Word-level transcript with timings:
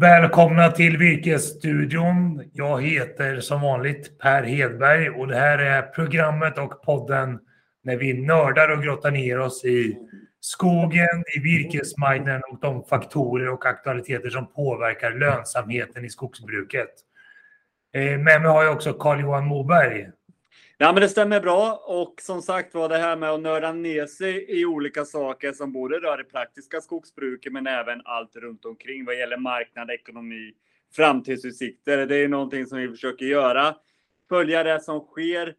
Välkomna 0.00 0.70
till 0.70 0.96
Virkesstudion. 0.98 2.50
Jag 2.52 2.82
heter 2.82 3.40
som 3.40 3.60
vanligt 3.60 4.18
Per 4.18 4.42
Hedberg 4.42 5.10
och 5.10 5.26
det 5.26 5.36
här 5.36 5.58
är 5.58 5.82
programmet 5.82 6.58
och 6.58 6.82
podden 6.82 7.38
när 7.84 7.96
vi 7.96 8.12
nördar 8.12 8.68
och 8.68 8.82
grottar 8.82 9.10
ner 9.10 9.38
oss 9.38 9.64
i 9.64 9.98
skogen, 10.40 11.24
i 11.36 11.40
virkesmarknaden 11.40 12.42
och 12.52 12.60
de 12.60 12.84
faktorer 12.84 13.48
och 13.48 13.66
aktualiteter 13.66 14.30
som 14.30 14.52
påverkar 14.52 15.10
lönsamheten 15.10 16.04
i 16.04 16.08
skogsbruket. 16.08 16.90
Eh, 17.94 18.18
med 18.18 18.42
mig 18.42 18.50
har 18.50 18.64
jag 18.64 18.74
också 18.74 18.92
Carl-Johan 18.92 19.46
Moberg. 19.46 20.08
Ja, 20.78 20.92
men 20.92 21.00
det 21.00 21.08
stämmer 21.08 21.40
bra. 21.40 21.84
Och 21.86 22.14
som 22.22 22.42
sagt 22.42 22.74
var 22.74 22.88
det 22.88 22.98
här 22.98 23.16
med 23.16 23.30
att 23.30 23.40
nörda 23.40 23.72
ner 23.72 24.06
sig 24.06 24.60
i 24.60 24.64
olika 24.64 25.04
saker 25.04 25.52
som 25.52 25.72
både 25.72 25.98
rör 25.98 26.18
det 26.18 26.24
praktiska 26.24 26.80
skogsbruket 26.80 27.52
men 27.52 27.66
även 27.66 28.02
allt 28.04 28.36
runt 28.36 28.64
omkring 28.64 29.04
vad 29.04 29.18
gäller 29.18 29.36
marknad, 29.36 29.90
ekonomi, 29.90 30.52
framtidsutsikter. 30.96 32.06
Det 32.06 32.16
är 32.16 32.28
någonting 32.28 32.66
som 32.66 32.78
vi 32.78 32.88
försöker 32.88 33.26
göra. 33.26 33.74
Följa 34.28 34.62
det 34.62 34.80
som 34.80 35.00
sker 35.00 35.54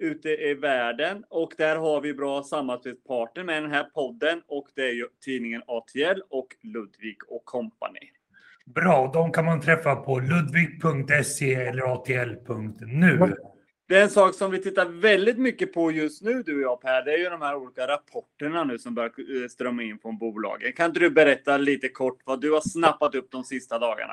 ute 0.00 0.28
i 0.28 0.54
världen 0.54 1.24
och 1.28 1.54
där 1.58 1.76
har 1.76 2.00
vi 2.00 2.14
bra 2.14 2.42
samarbetspartner 2.42 3.44
med 3.44 3.62
den 3.62 3.72
här 3.72 3.84
podden 3.84 4.42
och 4.46 4.68
det 4.74 4.82
är 4.82 4.92
ju 4.92 5.06
tidningen 5.24 5.62
ATL 5.66 6.20
och 6.30 6.48
Ludvig 6.62 7.16
och 7.28 7.44
Company. 7.44 8.10
Bra, 8.66 9.10
de 9.14 9.32
kan 9.32 9.44
man 9.44 9.60
träffa 9.60 9.96
på 9.96 10.18
ludvig.se 10.18 11.54
eller 11.54 11.92
atl.nu. 11.92 13.34
Det 13.90 13.98
är 13.98 14.02
en 14.02 14.10
sak 14.10 14.34
som 14.34 14.50
vi 14.50 14.62
tittar 14.62 14.86
väldigt 14.86 15.38
mycket 15.38 15.72
på 15.72 15.90
just 15.90 16.22
nu, 16.22 16.42
du 16.42 16.56
och 16.56 16.62
jag 16.62 16.80
Per. 16.80 17.04
Det 17.04 17.12
är 17.12 17.18
ju 17.18 17.30
de 17.30 17.42
här 17.42 17.56
olika 17.56 17.86
rapporterna 17.86 18.64
nu 18.64 18.78
som 18.78 18.94
börjar 18.94 19.10
eh, 19.42 19.48
strömma 19.48 19.82
in 19.82 19.98
från 19.98 20.18
bolagen. 20.18 20.72
Kan 20.72 20.86
inte 20.86 21.00
du 21.00 21.10
berätta 21.10 21.56
lite 21.56 21.88
kort 21.88 22.18
vad 22.24 22.40
du 22.40 22.52
har 22.52 22.60
snappat 22.60 23.14
upp 23.14 23.30
de 23.30 23.44
sista 23.44 23.78
dagarna? 23.78 24.12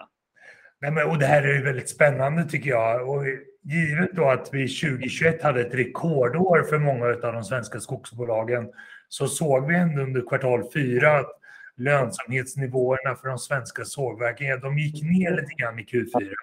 Nej, 0.81 0.91
men, 0.91 1.09
och 1.09 1.17
det 1.17 1.25
här 1.25 1.43
är 1.43 1.53
ju 1.53 1.63
väldigt 1.63 1.89
spännande 1.89 2.43
tycker 2.43 2.69
jag. 2.69 3.09
Och 3.09 3.23
givet 3.63 4.11
då 4.13 4.29
att 4.29 4.49
vi 4.51 4.67
2021 4.67 5.43
hade 5.43 5.61
ett 5.61 5.73
rekordår 5.73 6.63
för 6.63 6.77
många 6.77 7.05
av 7.05 7.33
de 7.33 7.43
svenska 7.43 7.79
skogsbolagen 7.79 8.69
så 9.07 9.27
såg 9.27 9.67
vi 9.67 9.75
ändå 9.75 10.01
under 10.01 10.21
kvartal 10.21 10.71
fyra 10.73 11.19
att 11.19 11.39
lönsamhetsnivåerna 11.75 13.15
för 13.15 13.27
de 13.27 13.37
svenska 13.37 13.85
sågverken, 13.85 14.59
de 14.59 14.77
gick 14.77 15.03
ner 15.03 15.31
lite 15.31 15.53
grann 15.57 15.79
i 15.79 15.83
Q4. 15.83 16.33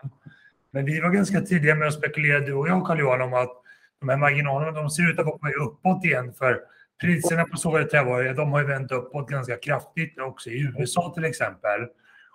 Men 0.74 0.84
vi 0.84 1.00
var 1.00 1.10
ganska 1.10 1.40
tidiga 1.40 1.74
med 1.74 1.88
att 1.88 1.94
spekulera, 1.94 2.40
du 2.40 2.52
och 2.52 2.68
jag 2.68 2.86
Carl-Johan, 2.86 3.20
om 3.20 3.34
att 3.34 3.62
de 4.00 4.08
här 4.08 4.16
marginalerna 4.16 4.72
de 4.72 4.90
ser 4.90 5.10
ut 5.10 5.18
att 5.18 5.26
vara 5.26 5.52
uppåt 5.66 6.04
igen. 6.04 6.32
För 6.32 6.60
priserna 7.00 7.44
på 7.44 7.56
sågade 7.56 7.84
trävaror 7.84 8.34
de 8.34 8.52
har 8.52 8.60
ju 8.60 8.66
vänt 8.66 8.92
uppåt 8.92 9.30
ganska 9.30 9.56
kraftigt 9.56 10.18
också 10.20 10.50
i 10.50 10.60
USA 10.60 11.12
till 11.14 11.24
exempel. 11.24 11.80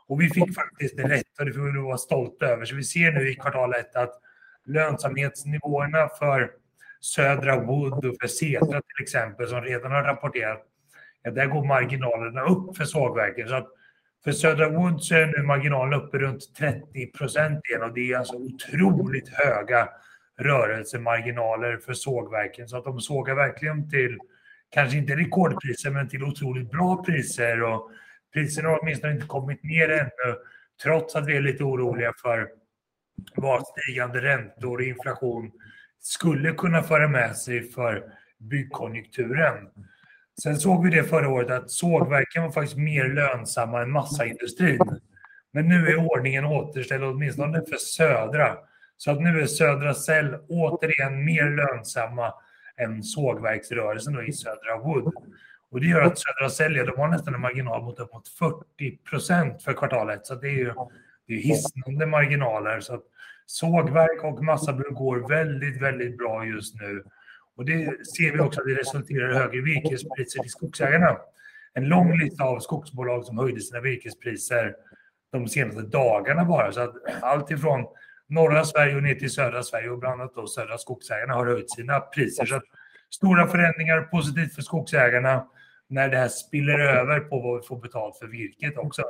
Och 0.07 0.21
vi 0.21 0.29
fick 0.29 0.55
faktiskt 0.55 0.99
rätt 0.99 1.39
och 1.39 1.45
det 1.45 1.53
får 1.53 1.61
vi 1.61 1.79
vara 1.79 1.97
stolta 1.97 2.45
över. 2.45 2.65
Så 2.65 2.75
vi 2.75 2.83
ser 2.83 3.11
nu 3.11 3.29
i 3.29 3.35
kvartal 3.35 3.73
ett 3.73 3.95
att 3.95 4.19
lönsamhetsnivåerna 4.65 6.09
för 6.19 6.51
Södra 7.01 7.59
Wood 7.59 8.05
och 8.05 8.15
för 8.21 8.27
Setra 8.27 8.81
till 8.81 9.03
exempel 9.03 9.47
som 9.47 9.61
redan 9.61 9.91
har 9.91 10.03
rapporterat, 10.03 10.65
ja, 11.23 11.31
där 11.31 11.45
går 11.45 11.65
marginalerna 11.65 12.41
upp 12.41 12.77
för 12.77 12.85
sågverken. 12.85 13.47
Så 13.47 13.55
att 13.55 13.67
för 14.23 14.31
Södra 14.31 14.69
Wood 14.69 15.03
så 15.03 15.15
är 15.15 15.25
nu 15.25 15.43
marginalen 15.43 16.01
uppe 16.01 16.17
runt 16.17 16.55
30 16.55 17.11
procent 17.11 17.65
igen 17.69 17.83
och 17.83 17.93
det 17.93 18.11
är 18.11 18.17
alltså 18.17 18.35
otroligt 18.35 19.29
höga 19.29 19.89
rörelsemarginaler 20.39 21.77
för 21.77 21.93
sågverken. 21.93 22.67
Så 22.67 22.77
att 22.77 22.83
de 22.83 22.99
sågar 22.99 23.35
verkligen 23.35 23.89
till, 23.89 24.17
kanske 24.69 24.97
inte 24.97 25.15
rekordpriser, 25.15 25.91
men 25.91 26.09
till 26.09 26.23
otroligt 26.23 26.71
bra 26.71 27.03
priser. 27.03 27.63
Och 27.63 27.91
priserna 28.33 28.69
har 28.69 28.79
åtminstone 28.81 29.13
inte 29.13 29.27
kommit 29.27 29.63
ner 29.63 29.89
ännu, 29.89 30.35
trots 30.83 31.15
att 31.15 31.27
vi 31.27 31.37
är 31.37 31.41
lite 31.41 31.63
oroliga 31.63 32.13
för 32.21 32.49
vad 33.35 33.63
stigande 33.67 34.21
räntor 34.21 34.77
och 34.77 34.83
inflation 34.83 35.51
skulle 35.99 36.51
kunna 36.51 36.83
föra 36.83 37.07
med 37.07 37.35
sig 37.35 37.63
för 37.63 38.03
byggkonjunkturen. 38.37 39.69
Sen 40.43 40.57
såg 40.57 40.83
vi 40.83 40.89
det 40.89 41.03
förra 41.03 41.29
året 41.29 41.51
att 41.51 41.71
sågverken 41.71 42.43
var 42.43 42.51
faktiskt 42.51 42.77
mer 42.77 43.07
lönsamma 43.07 43.81
än 43.81 43.91
massaindustrin. 43.91 44.79
Men 45.51 45.67
nu 45.67 45.87
är 45.87 46.11
ordningen 46.11 46.45
återställd, 46.45 47.03
åtminstone 47.03 47.61
för 47.69 47.77
södra. 47.77 48.57
Så 48.97 49.11
att 49.11 49.21
nu 49.21 49.41
är 49.41 49.45
södra 49.45 49.93
cell 49.93 50.37
återigen 50.49 51.25
mer 51.25 51.49
lönsamma 51.49 52.33
än 52.77 53.03
sågverksrörelsen 53.03 54.27
i 54.27 54.33
södra 54.33 54.77
Wood. 54.77 55.13
Och 55.71 55.81
det 55.81 55.87
gör 55.87 56.01
att 56.01 56.19
södra 56.19 56.49
cell, 56.49 56.73
de 56.73 56.97
har 56.97 57.07
nästan 57.07 57.33
en 57.33 57.41
marginal 57.41 57.83
mot 57.83 57.99
uppåt 57.99 58.27
40 58.27 58.97
procent 58.97 59.63
för 59.63 59.73
kvartalet. 59.73 60.25
Så 60.25 60.35
det 60.35 60.47
är 60.47 60.57
ju 60.57 60.73
det 61.27 61.33
är 61.33 61.37
hisnande 61.37 62.05
marginaler. 62.05 62.79
Så 62.79 62.93
att 62.93 63.03
sågverk 63.45 64.23
och 64.23 64.43
massabruk 64.43 64.93
går 64.93 65.27
väldigt, 65.29 65.81
väldigt 65.81 66.17
bra 66.17 66.45
just 66.45 66.75
nu. 66.75 67.03
Och 67.59 67.65
det 67.65 68.07
ser 68.15 68.31
vi 68.31 68.39
också 68.39 68.61
att 68.61 68.67
det 68.67 68.73
resulterar 68.73 69.31
i 69.31 69.35
högre 69.35 69.61
virkespriser 69.61 70.41
till 70.41 70.51
skogsägarna. 70.51 71.17
En 71.73 71.87
lång 71.87 72.19
lista 72.19 72.43
av 72.43 72.59
skogsbolag 72.59 73.25
som 73.25 73.37
höjde 73.37 73.61
sina 73.61 73.81
virkespriser 73.81 74.75
de 75.31 75.47
senaste 75.47 75.81
dagarna 75.81 76.45
bara. 76.45 76.71
Så 76.71 76.81
att 76.81 76.95
allt 77.21 77.51
ifrån 77.51 77.85
norra 78.27 78.65
Sverige 78.65 78.95
och 78.95 79.03
ner 79.03 79.15
till 79.15 79.29
södra 79.29 79.63
Sverige 79.63 79.89
och 79.89 79.99
bland 79.99 80.21
annat 80.21 80.35
då 80.35 80.47
södra 80.47 80.77
skogsägarna 80.77 81.33
har 81.33 81.45
höjt 81.45 81.71
sina 81.71 81.99
priser. 81.99 82.45
Så 82.45 82.61
stora 83.09 83.47
förändringar, 83.47 84.01
positivt 84.01 84.55
för 84.55 84.61
skogsägarna 84.61 85.47
när 85.87 86.09
det 86.09 86.17
här 86.17 86.27
spiller 86.27 86.79
över 86.79 87.19
på 87.19 87.39
vad 87.39 87.61
vi 87.61 87.67
får 87.67 87.79
betalt 87.79 88.17
för 88.17 88.27
virket 88.27 88.77
också. 88.77 89.03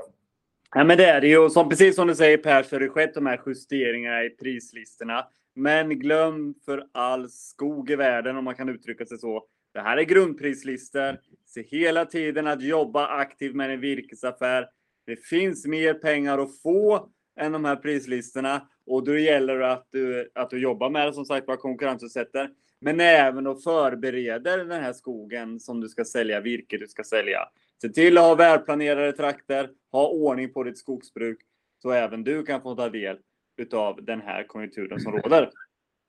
Ja, 0.75 0.83
men 0.83 0.97
det 0.97 1.05
är 1.05 1.21
det 1.21 1.27
ju. 1.27 1.49
Som, 1.49 1.69
precis 1.69 1.95
som 1.95 2.07
du 2.07 2.15
säger 2.15 2.37
Per, 2.37 2.63
så 2.63 2.75
har 2.75 2.79
det 2.79 2.89
skett 2.89 3.13
de 3.13 3.25
här 3.25 3.41
justeringarna 3.45 4.23
i 4.23 4.29
prislistorna. 4.29 5.25
Men 5.59 5.99
glöm 5.99 6.55
för 6.65 6.87
all 6.91 7.29
skog 7.29 7.89
i 7.89 7.95
världen, 7.95 8.37
om 8.37 8.43
man 8.43 8.55
kan 8.55 8.69
uttrycka 8.69 9.05
sig 9.05 9.17
så. 9.17 9.45
Det 9.73 9.79
här 9.79 9.97
är 9.97 10.03
grundprislistor. 10.03 11.19
Se 11.45 11.63
hela 11.63 12.05
tiden 12.05 12.47
att 12.47 12.61
jobba 12.61 13.07
aktivt 13.07 13.55
med 13.55 13.71
en 13.71 13.79
virkesaffär. 13.79 14.69
Det 15.05 15.15
finns 15.15 15.65
mer 15.65 15.93
pengar 15.93 16.37
att 16.37 16.61
få 16.61 17.09
än 17.39 17.51
de 17.51 17.65
här 17.65 17.75
prislistorna 17.75 18.67
och 18.85 19.03
då 19.03 19.17
gäller 19.17 19.59
det 19.59 19.71
att 19.71 19.87
du, 19.91 20.31
att 20.35 20.49
du 20.49 20.61
jobbar 20.61 20.89
med 20.89 21.07
det 21.07 21.13
som 21.13 21.25
sagt 21.25 21.47
var 21.47 21.57
konkurrensutsätter. 21.57 22.49
Men 22.81 22.99
även 22.99 23.47
att 23.47 23.63
förbereda 23.63 24.57
den 24.57 24.71
här 24.71 24.93
skogen 24.93 25.59
som 25.59 25.81
du 25.81 25.89
ska 25.89 26.05
sälja, 26.05 26.39
virke 26.39 26.77
du 26.77 26.87
ska 26.87 27.03
sälja. 27.03 27.39
Se 27.81 27.89
till 27.89 28.17
att 28.17 28.23
ha 28.23 28.35
välplanerade 28.35 29.11
trakter, 29.11 29.69
ha 29.91 30.07
ordning 30.07 30.53
på 30.53 30.63
ditt 30.63 30.77
skogsbruk 30.77 31.39
så 31.81 31.91
även 31.91 32.23
du 32.23 32.43
kan 32.43 32.61
få 32.61 32.75
ta 32.75 32.89
del 32.89 33.17
utav 33.59 34.05
den 34.05 34.21
här 34.21 34.43
konjunkturen 34.43 34.99
som 34.99 35.11
råder. 35.11 35.49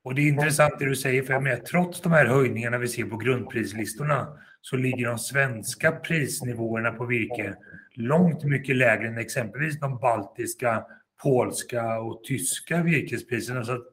Och 0.05 0.15
det 0.15 0.23
är 0.23 0.29
intressant 0.29 0.79
det 0.79 0.85
du 0.85 0.97
säger, 0.97 1.23
för 1.23 1.41
med, 1.41 1.65
trots 1.65 2.01
de 2.01 2.13
här 2.13 2.27
höjningarna 2.27 2.79
vi 2.79 2.89
ser 2.89 3.05
på 3.05 3.17
grundprislistorna 3.17 4.29
så 4.61 4.77
ligger 4.77 5.07
de 5.07 5.19
svenska 5.19 5.93
prisnivåerna 5.93 6.93
på 6.93 7.05
virke 7.05 7.55
långt 7.95 8.45
mycket 8.45 8.77
lägre 8.77 9.09
än 9.09 9.19
exempelvis 9.19 9.81
de 9.81 9.99
baltiska, 9.99 10.85
polska 11.23 12.01
och 12.01 12.25
tyska 12.25 12.83
virkespriserna. 12.83 13.65
Så 13.65 13.85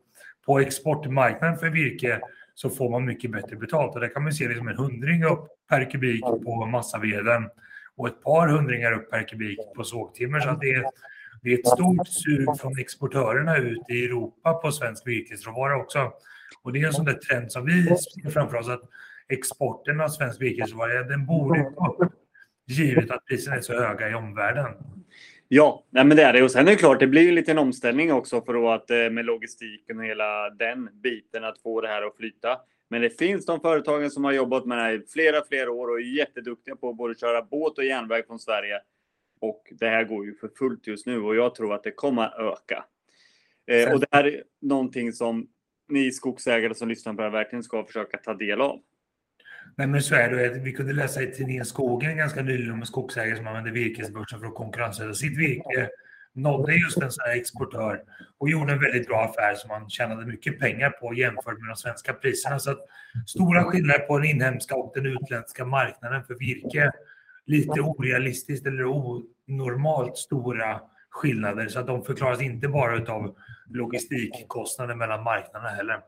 på 0.46 0.60
exportmarknaden 0.60 1.58
för 1.58 1.70
virke 1.70 2.22
så 2.54 2.70
får 2.70 2.90
man 2.90 3.06
mycket 3.06 3.32
bättre 3.32 3.56
betalt. 3.56 3.96
Och 3.96 4.02
där 4.02 4.14
kan 4.14 4.24
man 4.24 4.34
se 4.34 4.48
liksom 4.48 4.68
en 4.68 4.78
hundring 4.78 5.24
upp 5.24 5.48
per 5.70 5.92
kubik 5.92 6.22
på 6.22 6.66
massaveden 6.66 7.50
och 7.96 8.08
ett 8.08 8.24
par 8.24 8.48
hundringar 8.48 8.92
upp 8.92 9.10
per 9.10 9.28
kubik 9.28 9.60
på 9.76 9.84
sågtimmer. 9.84 10.40
Så 10.40 10.58
det 10.62 10.72
är 10.72 10.86
det 11.48 11.54
är 11.54 11.60
ett 11.60 11.68
stort 11.68 12.08
sug 12.08 12.60
från 12.60 12.80
exportörerna 12.80 13.58
ut 13.58 13.82
i 13.90 14.06
Europa 14.06 14.54
på 14.54 14.72
svensk 14.72 15.08
virkesråvara 15.08 15.78
också. 15.78 16.12
Och 16.64 16.74
det 16.74 16.82
är 16.82 16.88
en 16.88 16.94
sån 16.94 17.06
där 17.06 17.14
trend 17.14 17.52
som 17.52 17.66
vi 17.66 17.84
ser 17.84 18.30
framför 18.30 18.58
oss 18.58 18.70
att 18.70 18.82
exporten 19.30 20.02
av 20.02 20.10
svensk 20.10 20.42
virkesråvara, 20.42 21.04
den 21.04 21.26
borde 21.26 21.60
upp 22.00 22.14
givet 22.68 23.12
att 23.12 23.26
priserna 23.26 23.56
är 23.56 23.62
så 23.62 23.74
höga 23.74 24.10
i 24.10 24.14
omvärlden. 24.14 24.66
Ja, 25.48 25.84
nej 25.90 26.06
men 26.06 26.18
det 26.18 26.24
är 26.24 26.34
det. 26.34 26.44
Och 26.44 26.52
sen 26.52 26.68
är 26.68 26.72
det 26.72 26.78
klart, 26.78 27.00
det 27.00 27.08
blir 27.08 27.22
ju 27.22 27.30
en 27.30 27.36
liten 27.36 27.58
omställning 27.58 28.14
också 28.14 28.42
för 28.42 28.76
att 28.76 28.90
eh, 28.90 29.10
med 29.10 29.26
logistiken 29.26 30.00
och 30.00 30.06
hela 30.06 30.50
den 30.50 30.90
biten 30.94 31.44
att 31.44 31.62
få 31.62 31.82
det 31.82 31.88
här 31.88 32.02
att 32.02 32.16
flyta. 32.16 32.58
Men 32.90 33.02
det 33.02 33.10
finns 33.10 33.46
de 33.46 33.60
företagen 33.60 34.12
som 34.12 34.24
har 34.24 34.32
jobbat 34.32 34.66
med 34.66 34.78
det 34.78 34.82
här 34.82 34.94
i 34.94 35.06
flera, 35.14 35.44
flera 35.50 35.72
år 35.72 35.88
och 35.88 36.00
är 36.00 36.18
jätteduktiga 36.18 36.76
på 36.76 36.90
att 36.90 36.98
både 36.98 37.16
köra 37.16 37.42
båt 37.42 37.78
och 37.78 37.86
järnväg 37.86 38.24
från 38.28 38.40
Sverige 38.40 38.80
och 39.40 39.74
det 39.80 39.90
här 39.90 40.04
går 40.04 40.26
ju 40.26 40.36
för 40.36 40.50
fullt 40.58 40.88
just 40.88 41.06
nu 41.06 41.22
och 41.22 41.36
jag 41.36 41.56
tror 41.56 41.74
att 41.74 41.84
det 41.84 41.92
kommer 41.92 42.24
att 42.24 42.40
öka. 42.40 42.86
Eh, 43.68 43.94
och 43.94 44.00
det 44.00 44.08
här 44.12 44.28
är 44.28 44.44
någonting 44.62 45.14
som 45.14 45.48
ni 45.90 46.12
skogsägare 46.12 46.76
som 46.76 46.88
lyssnar 46.88 47.14
på 47.14 47.22
det 47.22 47.28
här 47.28 47.32
verkligen 47.32 47.64
ska 47.64 47.86
försöka 47.86 48.18
ta 48.18 48.34
del 48.34 48.62
av. 48.62 48.80
Nej, 49.76 49.88
men 49.88 50.02
så 50.02 50.16
är 50.16 50.30
det. 50.30 50.60
Vi 50.64 50.72
kunde 50.72 50.94
läsa 50.94 51.24
i 51.24 51.32
tidningen 51.32 51.66
Skogen 51.66 52.18
ganska 52.18 52.42
nyligen 52.42 52.72
om 52.72 52.80
en 52.80 52.86
skogsägare 52.86 53.38
som 53.38 53.48
använde 53.48 53.72
virkesbörsen 53.72 54.40
för 54.40 54.48
att 54.48 54.56
konkurrensutsätta 54.56 55.14
sitt 55.14 55.38
virke. 55.38 55.90
Nådde 56.34 56.74
just 56.74 56.98
en 56.98 57.12
sån 57.12 57.26
här 57.28 57.38
exportör 57.38 58.04
och 58.38 58.50
gjorde 58.50 58.74
en 58.74 58.80
väldigt 58.80 59.08
bra 59.08 59.24
affär 59.24 59.56
som 59.56 59.68
man 59.68 59.90
tjänade 59.90 60.26
mycket 60.26 60.60
pengar 60.60 60.90
på 60.90 61.14
jämfört 61.14 61.60
med 61.60 61.70
de 61.70 61.76
svenska 61.76 62.14
priserna. 62.14 62.60
Så 62.60 62.72
att 62.72 62.80
stora 63.28 63.64
skillnader 63.64 64.00
på 64.00 64.18
den 64.18 64.30
inhemska 64.30 64.76
och 64.76 64.92
den 64.96 65.06
utländska 65.06 65.66
marknaden 65.66 66.24
för 66.24 66.36
virke 66.36 66.92
lite 67.48 67.82
orealistiskt 67.82 68.68
eller 68.68 68.86
onormalt 68.86 70.18
stora 70.18 70.82
skillnader 71.10 71.68
så 71.68 71.80
att 71.80 71.88
de 71.88 72.04
förklaras 72.04 72.42
inte 72.42 72.68
bara 72.68 73.14
av 73.14 73.36
logistikkostnader 73.70 74.96
mellan 74.96 75.24
marknaderna 75.24 75.70
heller. 75.70 76.00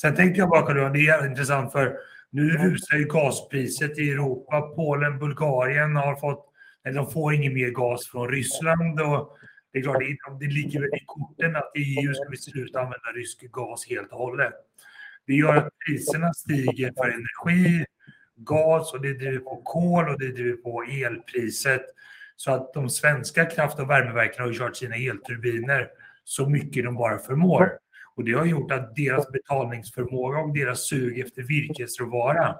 Sen 0.00 0.14
tänkte 0.14 0.40
jag 0.40 0.48
bara, 0.48 0.66
Carl 0.66 0.92
det 0.92 1.06
är 1.06 1.26
intressant 1.26 1.72
för 1.72 1.96
nu 2.30 2.50
rusar 2.50 2.96
ju 2.96 3.04
gaspriset 3.04 3.98
i 3.98 4.10
Europa. 4.10 4.60
Polen, 4.60 5.18
Bulgarien 5.18 5.96
har 5.96 6.16
fått, 6.16 6.52
eller 6.84 6.96
de 6.96 7.10
får 7.10 7.34
ingen 7.34 7.54
mer 7.54 7.70
gas 7.70 8.08
från 8.08 8.28
Ryssland 8.28 9.00
och 9.00 9.36
det 9.72 9.78
är 9.78 9.82
klart, 9.82 9.98
det, 9.98 10.46
det 10.46 10.52
ligger 10.52 10.80
väl 10.80 10.88
i 10.88 11.04
korten 11.06 11.56
att 11.56 11.70
i 11.74 11.80
EU 11.80 12.14
ska 12.14 12.28
vi 12.30 12.36
sluta 12.36 12.80
använda 12.80 13.08
rysk 13.14 13.40
gas 13.52 13.86
helt 13.88 14.12
och 14.12 14.18
hållet. 14.18 14.52
Det 15.26 15.34
gör 15.34 15.56
att 15.56 15.68
priserna 15.86 16.32
stiger 16.34 16.92
för 16.96 17.04
energi, 17.04 17.84
gas 18.36 18.92
och 18.92 19.00
det 19.02 19.12
driver 19.12 19.38
på 19.38 19.62
kol 19.64 20.08
och 20.08 20.18
det 20.18 20.32
driver 20.32 20.56
på 20.56 20.82
elpriset. 20.82 21.82
Så 22.36 22.52
att 22.52 22.74
de 22.74 22.90
svenska 22.90 23.44
kraft 23.44 23.78
och 23.78 23.90
värmeverken 23.90 24.44
har 24.44 24.52
kört 24.52 24.76
sina 24.76 24.94
elturbiner 24.96 25.88
så 26.24 26.48
mycket 26.48 26.84
de 26.84 26.94
bara 26.94 27.18
förmår. 27.18 27.72
Och 28.16 28.24
det 28.24 28.32
har 28.32 28.44
gjort 28.44 28.72
att 28.72 28.96
deras 28.96 29.28
betalningsförmåga 29.28 30.38
och 30.38 30.54
deras 30.54 30.88
sug 30.88 31.18
efter 31.18 31.42
virkesråvara 31.42 32.56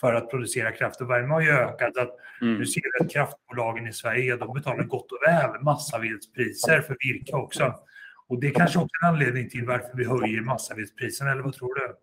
för 0.00 0.14
att 0.14 0.30
producera 0.30 0.72
kraft 0.72 1.00
och 1.00 1.10
värme 1.10 1.34
har 1.34 1.40
ju 1.40 1.50
ökat. 1.50 1.96
Att 1.96 2.16
mm. 2.40 2.58
Nu 2.58 2.66
ser 2.66 2.82
att 3.00 3.10
kraftbolagen 3.10 3.86
i 3.86 3.92
Sverige 3.92 4.36
de 4.36 4.54
betalar 4.54 4.84
gott 4.84 5.12
och 5.12 5.18
väl 5.26 5.62
massavedspriser 5.62 6.80
för 6.80 6.96
virke 7.00 7.32
också. 7.32 7.74
Och 8.28 8.40
det 8.40 8.46
är 8.46 8.54
kanske 8.54 8.78
också 8.78 8.90
en 9.02 9.08
anledning 9.08 9.48
till 9.50 9.66
varför 9.66 9.96
vi 9.96 10.04
höjer 10.04 10.40
massavedspriserna, 10.40 11.32
eller 11.32 11.42
vad 11.42 11.54
tror 11.54 11.74
du? 11.74 11.94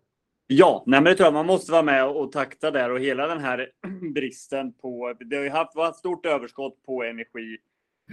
Ja, 0.46 0.84
nej 0.86 1.00
men 1.00 1.04
det 1.04 1.14
tror 1.14 1.26
jag. 1.26 1.34
Man 1.34 1.46
måste 1.46 1.72
vara 1.72 1.82
med 1.82 2.06
och 2.06 2.32
takta 2.32 2.70
där 2.70 2.90
och 2.90 3.00
hela 3.00 3.26
den 3.26 3.40
här 3.40 3.70
bristen 4.14 4.72
på... 4.72 5.14
Det 5.20 5.36
har 5.36 5.42
ju 5.42 5.50
haft 5.50 5.74
varit 5.74 5.90
ett 5.90 5.98
stort 5.98 6.26
överskott 6.26 6.82
på 6.86 7.04
energi, 7.04 7.56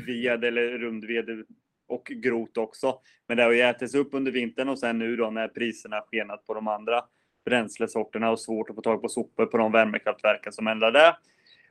ved 0.07 0.43
eller 0.43 0.77
rundved 0.77 1.45
och 1.87 2.05
grot 2.05 2.57
också. 2.57 2.99
Men 3.27 3.37
det 3.37 3.43
har 3.43 3.51
ju 3.51 3.61
ätits 3.61 3.95
upp 3.95 4.09
under 4.11 4.31
vintern 4.31 4.69
och 4.69 4.79
sen 4.79 4.99
nu 4.99 5.15
då 5.15 5.29
när 5.29 5.47
priserna 5.47 6.01
skenat 6.01 6.45
på 6.45 6.53
de 6.53 6.67
andra 6.67 7.03
bränslesorterna 7.45 8.31
och 8.31 8.39
svårt 8.39 8.69
att 8.69 8.75
få 8.75 8.81
tag 8.81 9.01
på 9.01 9.09
sopor 9.09 9.45
på 9.45 9.57
de 9.57 9.71
värmekraftverken 9.71 10.53
som 10.53 10.67
eldar 10.67 10.91
det. 10.91 11.15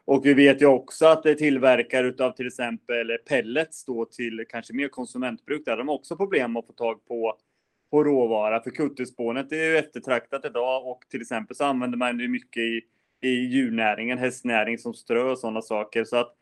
Och 0.05 0.27
vi 0.27 0.35
vet 0.35 0.63
ju 0.63 0.67
också 0.67 1.07
att 1.07 1.23
det 1.23 1.35
tillverkar 1.35 2.05
utav 2.05 2.33
till 2.33 2.47
exempel 2.47 3.19
pellets 3.29 3.85
då 3.85 4.05
till 4.05 4.45
kanske 4.49 4.75
mer 4.75 4.89
konsumentbruk. 4.89 5.65
Där 5.65 5.77
de 5.77 5.89
har 5.89 5.95
också 5.95 6.17
problem 6.17 6.57
att 6.57 6.67
få 6.67 6.73
tag 6.73 7.05
på, 7.05 7.37
på 7.91 8.05
råvara. 8.05 8.63
För 8.63 8.71
kutterspånet 8.71 9.53
är 9.53 9.57
ju 9.57 9.77
eftertraktat 9.77 10.45
idag 10.45 10.87
och 10.87 11.01
till 11.11 11.21
exempel 11.21 11.57
så 11.57 11.65
använder 11.65 11.99
man 11.99 12.19
det 12.19 12.29
mycket 12.29 12.63
i, 12.63 12.81
i 13.23 13.29
djurnäringen, 13.29 14.19
hästnäring 14.19 14.79
som 14.79 14.95
strö 14.95 15.23
och 15.23 15.39
sådana 15.39 15.63
saker. 15.63 16.05
Så 16.05 16.17
att 16.17 16.35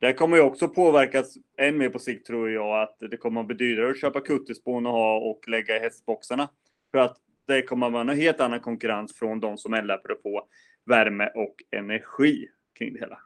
det 0.00 0.12
kommer 0.12 0.36
ju 0.36 0.42
också 0.42 0.68
påverkas 0.68 1.34
än 1.58 1.78
mer 1.78 1.88
på 1.88 1.98
sikt 1.98 2.26
tror 2.26 2.50
jag 2.50 2.82
att 2.82 2.96
det 3.10 3.16
kommer 3.16 3.40
att 3.40 3.46
bli 3.46 3.56
dyrare 3.56 3.90
att 3.90 4.00
köpa 4.00 4.20
kutterspån 4.20 4.86
och 4.86 4.92
ha 4.92 5.18
och 5.18 5.48
lägga 5.48 5.76
i 5.76 5.80
hästboxarna. 5.80 6.48
För 6.90 6.98
att 6.98 7.16
det 7.46 7.62
kommer 7.62 7.86
att 7.86 7.92
vara 7.92 8.10
en 8.10 8.18
helt 8.18 8.40
annan 8.40 8.60
konkurrens 8.60 9.18
från 9.18 9.40
de 9.40 9.58
som 9.58 9.74
eldar 9.74 10.00
få 10.22 10.46
värme 10.86 11.26
och 11.34 11.54
energi 11.76 12.48
kring 12.78 12.92
det 12.92 13.00
hela. 13.00 13.18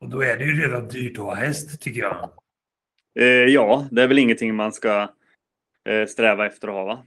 Och 0.00 0.08
då 0.08 0.22
är 0.22 0.36
det 0.36 0.44
ju 0.44 0.62
redan 0.62 0.88
dyrt 0.88 1.18
att 1.18 1.24
ha 1.24 1.34
häst 1.34 1.80
tycker 1.80 2.00
jag. 2.00 2.30
Eh, 3.18 3.24
ja, 3.26 3.88
det 3.90 4.02
är 4.02 4.08
väl 4.08 4.18
ingenting 4.18 4.54
man 4.54 4.72
ska 4.72 5.08
sträva 6.08 6.46
efter 6.46 6.68
att 6.68 6.74
ha 6.74 6.84
va? 6.84 7.06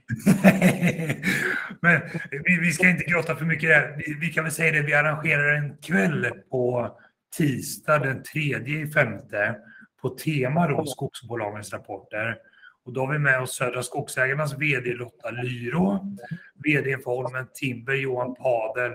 Men 1.80 2.00
vi, 2.30 2.58
vi, 2.60 2.72
ska 2.72 2.88
inte 2.88 3.04
grotta 3.04 3.36
för 3.36 3.44
mycket 3.44 3.68
där. 3.68 3.94
Vi, 3.96 4.14
vi 4.20 4.32
kan 4.32 4.44
väl 4.44 4.52
säga 4.52 4.72
det, 4.72 4.82
vi 4.82 4.94
arrangerar 4.94 5.54
en 5.54 5.76
kväll 5.76 6.26
på 6.50 6.96
tisdag 7.36 7.98
den 7.98 8.22
tredje 8.22 8.80
i 8.80 8.90
femte 8.90 9.56
på 10.02 10.08
tema 10.08 10.68
då 10.68 10.86
skogsbolagens 10.86 11.72
rapporter. 11.72 12.36
Och 12.84 12.92
då 12.92 13.00
har 13.00 13.12
vi 13.12 13.18
med 13.18 13.40
oss 13.40 13.56
Södra 13.56 13.82
Skogsägarnas 13.82 14.58
VD 14.58 14.94
Lotta 14.94 15.30
Lyro, 15.30 16.16
VD 16.64 16.98
för 16.98 17.10
Holmen 17.10 17.46
Timber 17.54 17.94
Johan 17.94 18.34
Padel 18.34 18.92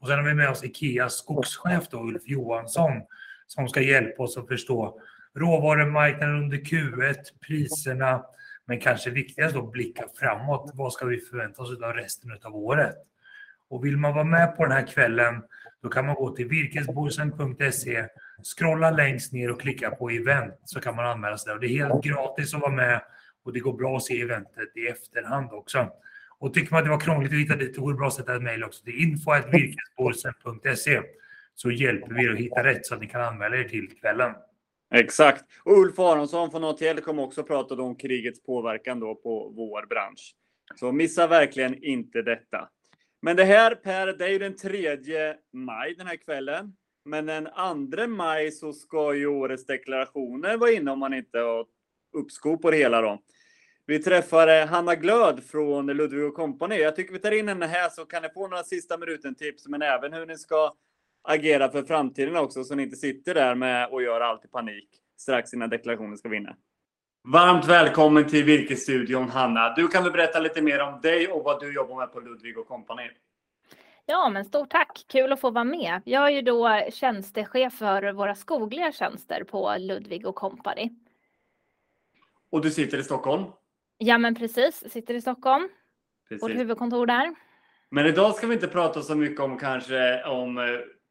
och 0.00 0.08
sen 0.08 0.18
har 0.18 0.24
vi 0.24 0.34
med 0.34 0.50
oss 0.50 0.64
Ikeas 0.64 1.14
skogschef 1.14 1.88
då, 1.90 2.00
Ulf 2.00 2.22
Johansson 2.24 2.92
som 3.46 3.68
ska 3.68 3.80
hjälpa 3.80 4.22
oss 4.22 4.36
att 4.36 4.48
förstå 4.48 5.00
råvarumarknaden 5.34 6.36
under 6.36 6.56
Q1, 6.56 7.16
priserna, 7.46 8.22
men 8.70 8.80
kanske 8.80 9.10
viktigast 9.10 9.54
då 9.54 9.62
blicka 9.62 10.04
framåt. 10.20 10.70
Vad 10.74 10.92
ska 10.92 11.06
vi 11.06 11.20
förvänta 11.20 11.62
oss 11.62 11.82
av 11.82 11.92
resten 11.92 12.38
av 12.42 12.56
året? 12.56 12.96
Och 13.68 13.84
vill 13.84 13.96
man 13.96 14.14
vara 14.14 14.24
med 14.24 14.56
på 14.56 14.62
den 14.62 14.72
här 14.72 14.86
kvällen, 14.86 15.42
då 15.82 15.88
kan 15.88 16.06
man 16.06 16.14
gå 16.14 16.36
till 16.36 16.48
virkesbohusen.se, 16.48 18.06
scrolla 18.56 18.90
längst 18.90 19.32
ner 19.32 19.50
och 19.50 19.60
klicka 19.60 19.90
på 19.90 20.10
event 20.10 20.54
så 20.64 20.80
kan 20.80 20.96
man 20.96 21.06
anmäla 21.06 21.38
sig 21.38 21.48
där. 21.48 21.54
Och 21.54 21.60
det 21.60 21.66
är 21.66 21.88
helt 21.88 22.04
gratis 22.04 22.54
att 22.54 22.60
vara 22.60 22.72
med 22.72 23.02
och 23.44 23.52
det 23.52 23.60
går 23.60 23.72
bra 23.72 23.96
att 23.96 24.04
se 24.04 24.20
eventet 24.20 24.76
i 24.76 24.86
efterhand 24.86 25.52
också. 25.52 25.88
Och 26.38 26.54
tycker 26.54 26.72
man 26.72 26.78
att 26.78 26.84
det 26.84 26.90
var 26.90 27.00
krångligt 27.00 27.32
att 27.32 27.38
hitta 27.38 27.56
dit, 27.56 27.74
då 27.74 27.82
går 27.82 27.92
det 27.92 27.98
bra 27.98 28.06
att 28.06 28.14
sätta 28.14 28.36
ett 28.36 28.42
mejl 28.42 28.64
också 28.64 28.84
till 28.84 29.02
info.virkesbohusen.se 29.02 31.02
så 31.54 31.70
hjälper 31.70 32.14
vi 32.14 32.24
er 32.24 32.32
att 32.32 32.38
hitta 32.38 32.64
rätt 32.64 32.86
så 32.86 32.94
att 32.94 33.00
ni 33.00 33.06
kan 33.06 33.20
anmäla 33.20 33.56
er 33.56 33.64
till 33.64 33.98
kvällen. 34.00 34.34
Exakt. 34.94 35.44
Och 35.64 35.78
Ulf 35.78 35.98
Aronsson 35.98 36.50
från 36.50 36.64
ATL 36.64 37.00
kommer 37.00 37.22
också 37.22 37.42
prata 37.42 37.74
om 37.74 37.96
krigets 37.96 38.42
påverkan 38.42 39.00
då 39.00 39.14
på 39.14 39.52
vår 39.56 39.86
bransch. 39.86 40.34
Så 40.74 40.92
missa 40.92 41.26
verkligen 41.26 41.84
inte 41.84 42.22
detta. 42.22 42.68
Men 43.22 43.36
det 43.36 43.44
här 43.44 43.74
Per, 43.74 44.06
det 44.06 44.24
är 44.24 44.28
ju 44.28 44.38
den 44.38 44.56
3 44.56 45.34
maj 45.52 45.94
den 45.94 46.06
här 46.06 46.16
kvällen. 46.16 46.76
Men 47.04 47.26
den 47.26 47.48
2 47.96 48.06
maj 48.06 48.50
så 48.50 48.72
ska 48.72 49.14
ju 49.14 49.26
årets 49.26 49.66
deklarationer 49.66 50.56
vara 50.56 50.70
inne 50.70 50.90
om 50.90 50.98
man 50.98 51.14
inte 51.14 51.38
har 51.38 51.66
uppskov 52.12 52.56
på 52.56 52.70
det 52.70 52.76
hela 52.76 53.00
då. 53.00 53.18
Vi 53.86 54.02
träffar 54.02 54.48
eh, 54.48 54.66
Hanna 54.66 54.94
Glöd 54.94 55.44
från 55.44 55.86
Ludvig 55.86 56.34
Company. 56.34 56.76
Jag 56.76 56.96
tycker 56.96 57.12
vi 57.12 57.18
tar 57.18 57.32
in 57.32 57.48
henne 57.48 57.66
här 57.66 57.88
så 57.88 58.04
kan 58.04 58.22
ni 58.22 58.28
få 58.28 58.48
några 58.48 58.62
sista 58.62 58.98
minuten-tips, 58.98 59.68
men 59.68 59.82
även 59.82 60.12
hur 60.12 60.26
ni 60.26 60.38
ska 60.38 60.74
agera 61.22 61.68
för 61.68 61.82
framtiden 61.82 62.36
också, 62.36 62.64
så 62.64 62.74
ni 62.74 62.82
inte 62.82 62.96
sitter 62.96 63.34
där 63.34 63.54
med 63.54 63.88
och 63.88 64.02
gör 64.02 64.20
allt 64.20 64.44
i 64.44 64.48
panik 64.48 64.88
strax 65.20 65.54
innan 65.54 65.70
deklarationen 65.70 66.18
ska 66.18 66.28
vinna. 66.28 66.56
Varmt 67.28 67.66
välkommen 67.66 68.28
till 68.28 68.44
Virkesstudion 68.44 69.28
Hanna. 69.28 69.74
Du 69.74 69.88
kan 69.88 70.02
väl 70.02 70.12
berätta 70.12 70.40
lite 70.40 70.62
mer 70.62 70.82
om 70.82 71.00
dig 71.00 71.28
och 71.28 71.44
vad 71.44 71.60
du 71.60 71.74
jobbar 71.74 71.96
med 71.96 72.12
på 72.12 72.20
Ludvig 72.20 72.54
Company. 72.68 73.10
Ja, 74.06 74.28
men 74.28 74.44
stort 74.44 74.70
tack! 74.70 75.04
Kul 75.08 75.32
att 75.32 75.40
få 75.40 75.50
vara 75.50 75.64
med. 75.64 76.02
Jag 76.04 76.26
är 76.26 76.30
ju 76.30 76.42
då 76.42 76.80
tjänstechef 76.92 77.72
för 77.72 78.12
våra 78.12 78.34
skogliga 78.34 78.92
tjänster 78.92 79.44
på 79.44 79.76
Ludvig 79.78 80.24
Company. 80.24 80.90
Och 82.50 82.60
du 82.60 82.70
sitter 82.70 82.98
i 82.98 83.02
Stockholm? 83.02 83.44
Ja, 83.98 84.18
men 84.18 84.34
precis. 84.34 84.92
Sitter 84.92 85.14
i 85.14 85.20
Stockholm. 85.20 85.68
Precis. 86.28 86.42
Vårt 86.42 86.50
huvudkontor 86.50 87.06
där. 87.06 87.34
Men 87.90 88.06
idag 88.06 88.34
ska 88.34 88.46
vi 88.46 88.54
inte 88.54 88.68
prata 88.68 89.02
så 89.02 89.14
mycket 89.14 89.40
om 89.40 89.58
kanske 89.58 90.24
om 90.24 90.58
eh, 90.58 90.64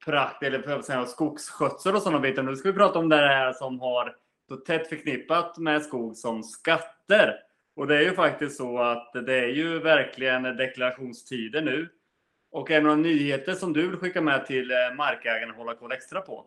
prakt 0.06 0.44
eller 0.44 0.82
säga, 0.82 1.06
skogsskötsel 1.06 1.96
och 1.96 2.02
sådana 2.02 2.20
bitar. 2.20 2.44
Nu 2.44 2.56
ska 2.56 2.72
vi 2.72 2.78
prata 2.78 3.00
om 3.00 3.10
det 3.10 3.16
här 3.16 3.54
som 3.54 3.80
har 3.80 4.16
så 4.50 4.56
tätt 4.56 4.88
förknippat 4.88 5.58
med 5.58 5.84
skog 5.84 6.18
som 6.18 6.44
skatter. 6.44 7.36
Och 7.76 7.88
det 7.88 7.98
är 7.98 8.02
ju 8.02 8.14
faktiskt 8.14 8.58
så 8.58 8.80
att 8.80 9.14
det 9.14 9.40
är 9.40 9.48
ju 9.48 9.80
verkligen 9.80 10.44
deklarationstider 10.44 11.62
nu. 11.62 11.90
Och 12.52 12.72
är 12.72 12.76
det 12.76 12.82
några 12.82 12.96
nyheter 12.96 13.54
som 13.54 13.74
du 13.74 13.88
vill 13.88 14.00
skicka 14.00 14.22
med 14.22 14.46
till 14.46 14.72
eh, 14.72 14.96
markägarna 14.98 15.52
att 15.52 15.58
hålla 15.58 15.76
koll 15.76 15.92
extra 15.92 16.22
på? 16.22 16.46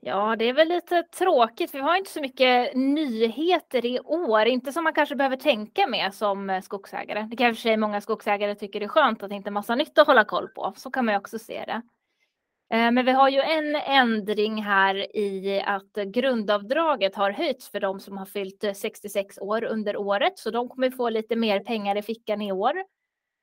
Ja, 0.00 0.36
det 0.36 0.44
är 0.44 0.52
väl 0.52 0.68
lite 0.68 1.02
tråkigt. 1.02 1.74
Vi 1.74 1.78
har 1.78 1.96
inte 1.96 2.10
så 2.10 2.20
mycket 2.20 2.74
nyheter 2.74 3.86
i 3.86 4.00
år. 4.00 4.46
Inte 4.46 4.72
som 4.72 4.84
man 4.84 4.94
kanske 4.94 5.16
behöver 5.16 5.36
tänka 5.36 5.86
med 5.86 6.14
som 6.14 6.50
eh, 6.50 6.60
skogsägare. 6.60 7.26
Det 7.30 7.36
kanske 7.36 7.76
många 7.76 8.00
skogsägare 8.00 8.54
tycker 8.54 8.80
är 8.80 8.88
skönt 8.88 9.22
att 9.22 9.28
det 9.28 9.36
inte 9.36 9.48
är 9.48 9.52
massa 9.52 9.74
nytt 9.74 9.98
att 9.98 10.06
hålla 10.06 10.24
koll 10.24 10.48
på. 10.48 10.72
Så 10.76 10.90
kan 10.90 11.04
man 11.04 11.14
ju 11.14 11.18
också 11.18 11.38
se 11.38 11.64
det. 11.66 11.82
Eh, 12.70 12.90
men 12.90 13.04
vi 13.04 13.12
har 13.12 13.28
ju 13.28 13.40
en 13.40 13.76
ändring 13.76 14.62
här 14.62 15.16
i 15.16 15.62
att 15.66 15.92
grundavdraget 15.92 17.14
har 17.14 17.30
höjts 17.30 17.68
för 17.68 17.80
de 17.80 18.00
som 18.00 18.18
har 18.18 18.26
fyllt 18.26 18.64
eh, 18.64 18.72
66 18.72 19.38
år 19.38 19.64
under 19.64 19.96
året. 19.96 20.38
Så 20.38 20.50
de 20.50 20.68
kommer 20.68 20.90
få 20.90 21.08
lite 21.08 21.36
mer 21.36 21.60
pengar 21.60 21.96
i 21.96 22.02
fickan 22.02 22.42
i 22.42 22.52
år. 22.52 22.84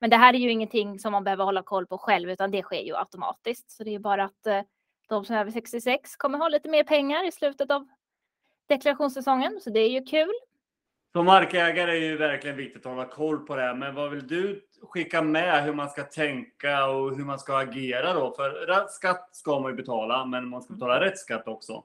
Men 0.01 0.09
det 0.09 0.17
här 0.17 0.33
är 0.33 0.37
ju 0.37 0.51
ingenting 0.51 0.99
som 0.99 1.11
man 1.11 1.23
behöver 1.23 1.43
hålla 1.43 1.63
koll 1.63 1.87
på 1.87 1.97
själv, 1.97 2.29
utan 2.29 2.51
det 2.51 2.61
sker 2.61 2.81
ju 2.81 2.95
automatiskt. 2.95 3.71
Så 3.71 3.83
det 3.83 3.95
är 3.95 3.99
bara 3.99 4.23
att 4.23 4.47
eh, 4.47 4.61
de 5.09 5.25
som 5.25 5.35
är 5.35 5.39
över 5.39 5.51
66 5.51 6.15
kommer 6.15 6.37
ha 6.37 6.47
lite 6.47 6.69
mer 6.69 6.83
pengar 6.83 7.27
i 7.27 7.31
slutet 7.31 7.71
av 7.71 7.87
deklarationssäsongen, 8.67 9.59
så 9.61 9.69
det 9.69 9.79
är 9.79 9.89
ju 9.89 10.03
kul. 10.03 10.33
Som 11.15 11.25
markägare 11.25 11.97
är 11.97 12.01
det 12.01 12.05
ju 12.05 12.17
verkligen 12.17 12.57
viktigt 12.57 12.85
att 12.85 12.91
hålla 12.91 13.05
koll 13.05 13.39
på 13.39 13.55
det 13.55 13.61
här, 13.61 13.73
men 13.73 13.95
vad 13.95 14.11
vill 14.11 14.27
du 14.27 14.61
skicka 14.81 15.21
med 15.21 15.63
hur 15.63 15.73
man 15.73 15.89
ska 15.89 16.03
tänka 16.03 16.85
och 16.85 17.17
hur 17.17 17.25
man 17.25 17.39
ska 17.39 17.57
agera 17.57 18.13
då? 18.13 18.33
För 18.35 18.87
skatt 18.89 19.29
ska 19.31 19.59
man 19.59 19.71
ju 19.71 19.75
betala, 19.75 20.25
men 20.25 20.47
man 20.47 20.61
ska 20.61 20.73
betala 20.73 21.01
rätt 21.01 21.17
skatt 21.17 21.47
också. 21.47 21.83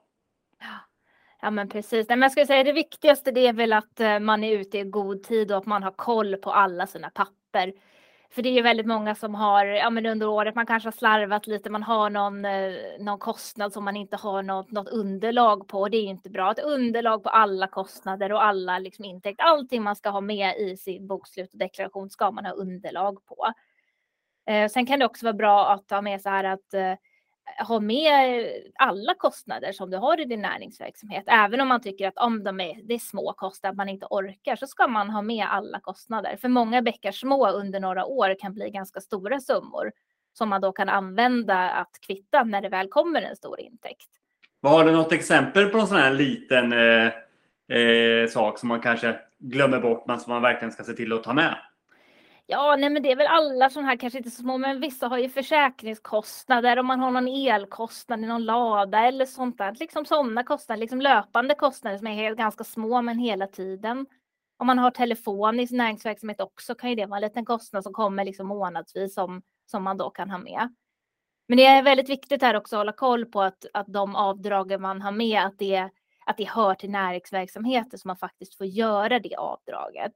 Ja, 1.40 1.50
men 1.50 1.68
precis. 1.68 2.08
Nej, 2.08 2.18
men 2.18 2.22
jag 2.22 2.32
skulle 2.32 2.46
säga 2.46 2.64
det 2.64 2.72
viktigaste 2.72 3.30
det 3.30 3.46
är 3.46 3.52
väl 3.52 3.72
att 3.72 4.00
eh, 4.00 4.18
man 4.18 4.44
är 4.44 4.58
ute 4.58 4.78
i 4.78 4.84
god 4.84 5.22
tid 5.22 5.52
och 5.52 5.58
att 5.58 5.66
man 5.66 5.82
har 5.82 5.92
koll 5.92 6.36
på 6.36 6.52
alla 6.52 6.86
sina 6.86 7.10
papper. 7.10 7.72
För 8.30 8.42
det 8.42 8.58
är 8.58 8.62
väldigt 8.62 8.86
många 8.86 9.14
som 9.14 9.34
har, 9.34 9.64
ja 9.66 9.90
men 9.90 10.06
under 10.06 10.28
året, 10.28 10.54
man 10.54 10.66
kanske 10.66 10.86
har 10.86 10.92
slarvat 10.92 11.46
lite, 11.46 11.70
man 11.70 11.82
har 11.82 12.10
någon, 12.10 12.44
eh, 12.44 12.72
någon 13.00 13.18
kostnad 13.18 13.72
som 13.72 13.84
man 13.84 13.96
inte 13.96 14.16
har 14.16 14.42
något, 14.42 14.70
något 14.70 14.88
underlag 14.88 15.68
på. 15.68 15.88
Det 15.88 15.96
är 15.96 16.02
inte 16.02 16.30
bra. 16.30 16.50
Ett 16.50 16.64
underlag 16.64 17.22
på 17.22 17.28
alla 17.28 17.66
kostnader 17.66 18.32
och 18.32 18.44
alla 18.44 18.78
liksom 18.78 19.04
intäkter, 19.04 19.44
allting 19.44 19.82
man 19.82 19.96
ska 19.96 20.10
ha 20.10 20.20
med 20.20 20.56
i 20.58 20.76
sin 20.76 21.06
bokslut 21.06 21.52
och 21.52 21.58
deklaration 21.58 22.10
ska 22.10 22.30
man 22.30 22.44
ha 22.44 22.52
underlag 22.52 23.26
på. 23.26 23.52
Eh, 24.46 24.68
sen 24.68 24.86
kan 24.86 24.98
det 24.98 25.06
också 25.06 25.26
vara 25.26 25.34
bra 25.34 25.72
att 25.72 25.90
ha 25.90 26.00
med 26.02 26.20
så 26.20 26.28
här 26.28 26.44
att 26.44 26.74
eh, 26.74 26.94
ha 27.58 27.80
med 27.80 28.46
alla 28.74 29.14
kostnader 29.14 29.72
som 29.72 29.90
du 29.90 29.96
har 29.96 30.20
i 30.20 30.24
din 30.24 30.42
näringsverksamhet. 30.42 31.24
Även 31.26 31.60
om 31.60 31.68
man 31.68 31.80
tycker 31.80 32.08
att 32.08 32.18
om 32.18 32.44
de 32.44 32.60
är, 32.60 32.82
det 32.82 32.94
är 32.94 32.98
små 32.98 33.32
kostnader, 33.32 33.76
man 33.76 33.88
inte 33.88 34.06
orkar, 34.10 34.56
så 34.56 34.66
ska 34.66 34.88
man 34.88 35.10
ha 35.10 35.22
med 35.22 35.46
alla 35.50 35.80
kostnader. 35.80 36.36
För 36.36 36.48
många 36.48 36.82
bäckar 36.82 37.12
små 37.12 37.50
under 37.50 37.80
några 37.80 38.04
år 38.04 38.36
kan 38.40 38.54
bli 38.54 38.70
ganska 38.70 39.00
stora 39.00 39.40
summor 39.40 39.92
som 40.32 40.48
man 40.48 40.60
då 40.60 40.72
kan 40.72 40.88
använda 40.88 41.70
att 41.70 42.00
kvitta 42.06 42.44
när 42.44 42.60
det 42.60 42.68
väl 42.68 42.88
kommer 42.88 43.22
en 43.22 43.36
stor 43.36 43.60
intäkt. 43.60 44.08
Har 44.62 44.84
du 44.84 44.92
något 44.92 45.12
exempel 45.12 45.68
på 45.68 45.78
en 45.78 45.86
sån 45.86 45.96
här 45.96 46.12
liten 46.12 46.72
eh, 46.72 47.12
eh, 47.78 48.28
sak 48.28 48.58
som 48.58 48.68
man 48.68 48.80
kanske 48.80 49.16
glömmer 49.38 49.80
bort 49.80 50.04
men 50.06 50.20
som 50.20 50.32
man 50.32 50.42
verkligen 50.42 50.72
ska 50.72 50.84
se 50.84 50.92
till 50.92 51.12
att 51.12 51.24
ta 51.24 51.32
med? 51.32 51.56
Ja, 52.50 52.76
nej, 52.78 52.90
men 52.90 53.02
det 53.02 53.12
är 53.12 53.16
väl 53.16 53.26
alla 53.26 53.70
sådana 53.70 53.88
här, 53.88 53.96
kanske 53.96 54.18
inte 54.18 54.30
så 54.30 54.42
små, 54.42 54.58
men 54.58 54.80
vissa 54.80 55.08
har 55.08 55.18
ju 55.18 55.28
försäkringskostnader 55.28 56.78
om 56.78 56.86
man 56.86 57.00
har 57.00 57.10
någon 57.10 57.28
elkostnad 57.28 58.24
i 58.24 58.26
någon 58.26 58.44
lada 58.44 58.98
eller 59.06 59.24
sånt 59.26 59.58
där. 59.58 59.74
Liksom 59.80 60.04
sådana 60.04 60.44
kostnader, 60.44 60.80
liksom 60.80 61.00
löpande 61.00 61.54
kostnader 61.54 61.98
som 61.98 62.06
är 62.06 62.34
ganska 62.34 62.64
små 62.64 63.02
men 63.02 63.18
hela 63.18 63.46
tiden. 63.46 64.06
Om 64.58 64.66
man 64.66 64.78
har 64.78 64.90
telefon 64.90 65.60
i 65.60 65.66
sin 65.66 65.76
näringsverksamhet 65.76 66.40
också 66.40 66.74
kan 66.74 66.90
ju 66.90 66.96
det 66.96 67.06
vara 67.06 67.18
en 67.18 67.22
liten 67.22 67.44
kostnad 67.44 67.82
som 67.84 67.92
kommer 67.92 68.24
liksom 68.24 68.46
månadsvis 68.46 69.14
som, 69.14 69.42
som 69.66 69.82
man 69.82 69.96
då 69.96 70.10
kan 70.10 70.30
ha 70.30 70.38
med. 70.38 70.74
Men 71.48 71.56
det 71.56 71.64
är 71.64 71.82
väldigt 71.82 72.08
viktigt 72.08 72.42
här 72.42 72.56
också 72.56 72.76
att 72.76 72.80
hålla 72.80 72.92
koll 72.92 73.26
på 73.26 73.42
att, 73.42 73.66
att 73.72 73.86
de 73.86 74.16
avdragen 74.16 74.82
man 74.82 75.02
har 75.02 75.12
med, 75.12 75.42
att 75.42 75.58
det, 75.58 75.90
att 76.26 76.36
det 76.36 76.48
hör 76.48 76.74
till 76.74 76.90
näringsverksamheten 76.90 77.98
så 77.98 78.08
man 78.08 78.16
faktiskt 78.16 78.54
får 78.54 78.66
göra 78.66 79.18
det 79.18 79.36
avdraget. 79.36 80.12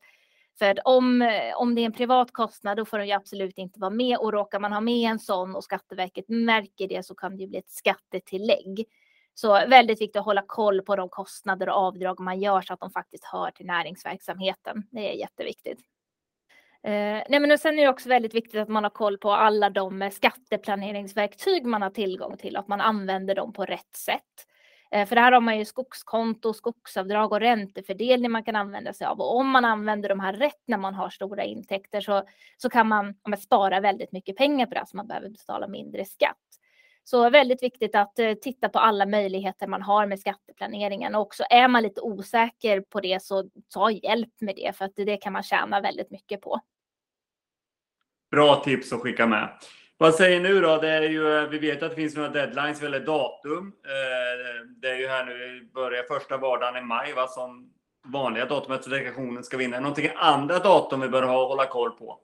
För 0.58 0.88
om, 0.88 1.30
om 1.56 1.74
det 1.74 1.80
är 1.80 1.86
en 1.86 1.92
privat 1.92 2.32
kostnad 2.32 2.76
då 2.76 2.84
får 2.84 2.98
de 2.98 3.06
ju 3.06 3.12
absolut 3.12 3.58
inte 3.58 3.80
vara 3.80 3.90
med 3.90 4.18
och 4.18 4.32
råkar 4.32 4.60
man 4.60 4.72
ha 4.72 4.80
med 4.80 5.10
en 5.10 5.18
sån 5.18 5.56
och 5.56 5.64
Skatteverket 5.64 6.28
märker 6.28 6.88
det 6.88 7.06
så 7.06 7.14
kan 7.14 7.36
det 7.36 7.46
bli 7.46 7.58
ett 7.58 7.70
skattetillägg. 7.70 8.86
Så 9.34 9.52
väldigt 9.52 10.00
viktigt 10.00 10.16
att 10.16 10.24
hålla 10.24 10.42
koll 10.46 10.82
på 10.82 10.96
de 10.96 11.08
kostnader 11.08 11.68
och 11.68 11.74
avdrag 11.74 12.20
man 12.20 12.40
gör 12.40 12.60
så 12.60 12.74
att 12.74 12.80
de 12.80 12.90
faktiskt 12.90 13.24
hör 13.24 13.50
till 13.50 13.66
näringsverksamheten. 13.66 14.86
Det 14.90 15.12
är 15.12 15.14
jätteviktigt. 15.14 15.80
Eh, 16.84 17.22
nej 17.28 17.40
men 17.40 17.58
sen 17.58 17.78
är 17.78 17.82
det 17.82 17.88
också 17.88 18.08
väldigt 18.08 18.34
viktigt 18.34 18.60
att 18.60 18.68
man 18.68 18.82
har 18.82 18.90
koll 18.90 19.18
på 19.18 19.32
alla 19.32 19.70
de 19.70 20.02
eh, 20.02 20.10
skatteplaneringsverktyg 20.10 21.64
man 21.64 21.82
har 21.82 21.90
tillgång 21.90 22.36
till, 22.36 22.56
att 22.56 22.68
man 22.68 22.80
använder 22.80 23.34
dem 23.34 23.52
på 23.52 23.64
rätt 23.64 23.96
sätt. 23.96 24.46
Eh, 24.92 25.06
för 25.06 25.16
här 25.16 25.32
har 25.32 25.40
man 25.40 25.58
ju 25.58 25.64
skogskonto, 25.64 26.52
skogsavdrag 26.52 27.32
och 27.32 27.40
räntefördelning 27.40 28.30
man 28.30 28.44
kan 28.44 28.56
använda 28.56 28.92
sig 28.92 29.06
av. 29.06 29.20
Och 29.20 29.36
om 29.36 29.48
man 29.48 29.64
använder 29.64 30.08
de 30.08 30.20
här 30.20 30.32
rätt 30.32 30.62
när 30.66 30.78
man 30.78 30.94
har 30.94 31.10
stora 31.10 31.44
intäkter 31.44 32.00
så, 32.00 32.22
så 32.56 32.70
kan 32.70 32.88
man, 32.88 33.14
man 33.28 33.38
spara 33.38 33.80
väldigt 33.80 34.12
mycket 34.12 34.36
pengar 34.36 34.66
på 34.66 34.74
det, 34.74 34.84
så 34.86 34.96
man 34.96 35.06
behöver 35.06 35.28
betala 35.28 35.68
mindre 35.68 36.04
skatt. 36.04 36.36
Så 37.04 37.30
väldigt 37.30 37.62
viktigt 37.62 37.94
att 37.94 38.18
eh, 38.18 38.34
titta 38.34 38.68
på 38.68 38.78
alla 38.78 39.06
möjligheter 39.06 39.66
man 39.66 39.82
har 39.82 40.06
med 40.06 40.20
skatteplaneringen. 40.20 41.14
Och 41.14 41.20
också 41.20 41.44
är 41.50 41.68
man 41.68 41.82
lite 41.82 42.00
osäker 42.00 42.80
på 42.80 43.00
det 43.00 43.22
så 43.22 43.44
ta 43.74 43.90
hjälp 43.90 44.40
med 44.40 44.56
det, 44.56 44.76
för 44.76 44.84
att 44.84 44.96
det 44.96 45.16
kan 45.16 45.32
man 45.32 45.42
tjäna 45.42 45.80
väldigt 45.80 46.10
mycket 46.10 46.40
på. 46.40 46.60
Bra 48.30 48.62
tips 48.64 48.92
att 48.92 49.00
skicka 49.00 49.26
med. 49.26 49.48
Vad 50.02 50.14
säger 50.14 50.40
nu 50.40 50.60
då? 50.60 50.76
Det 50.76 50.88
är 50.88 51.02
ju, 51.02 51.38
eh, 51.38 51.48
vi 51.48 51.58
vet 51.58 51.82
att 51.82 51.90
det 51.90 51.96
finns 51.96 52.16
några 52.16 52.28
deadlines 52.28 52.82
eller 52.82 53.00
datum. 53.00 53.72
Eh, 53.84 54.66
det 54.80 54.88
är 54.88 54.96
ju 54.96 55.06
här 55.06 55.24
nu, 55.24 55.68
börjar 55.74 56.02
första 56.02 56.36
vardagen 56.36 56.76
i 56.76 56.86
maj 56.86 57.12
va, 57.12 57.26
som 57.26 57.72
vanliga 58.04 58.46
datumet 58.46 58.84
för 58.84 58.90
deklarationen 58.90 59.44
ska 59.44 59.56
vinna. 59.56 59.80
Någonting 59.80 60.10
andra 60.16 60.58
datum 60.58 61.00
vi 61.00 61.08
bör 61.08 61.22
ha 61.22 61.48
hålla 61.48 61.66
koll 61.66 61.90
på? 61.90 62.18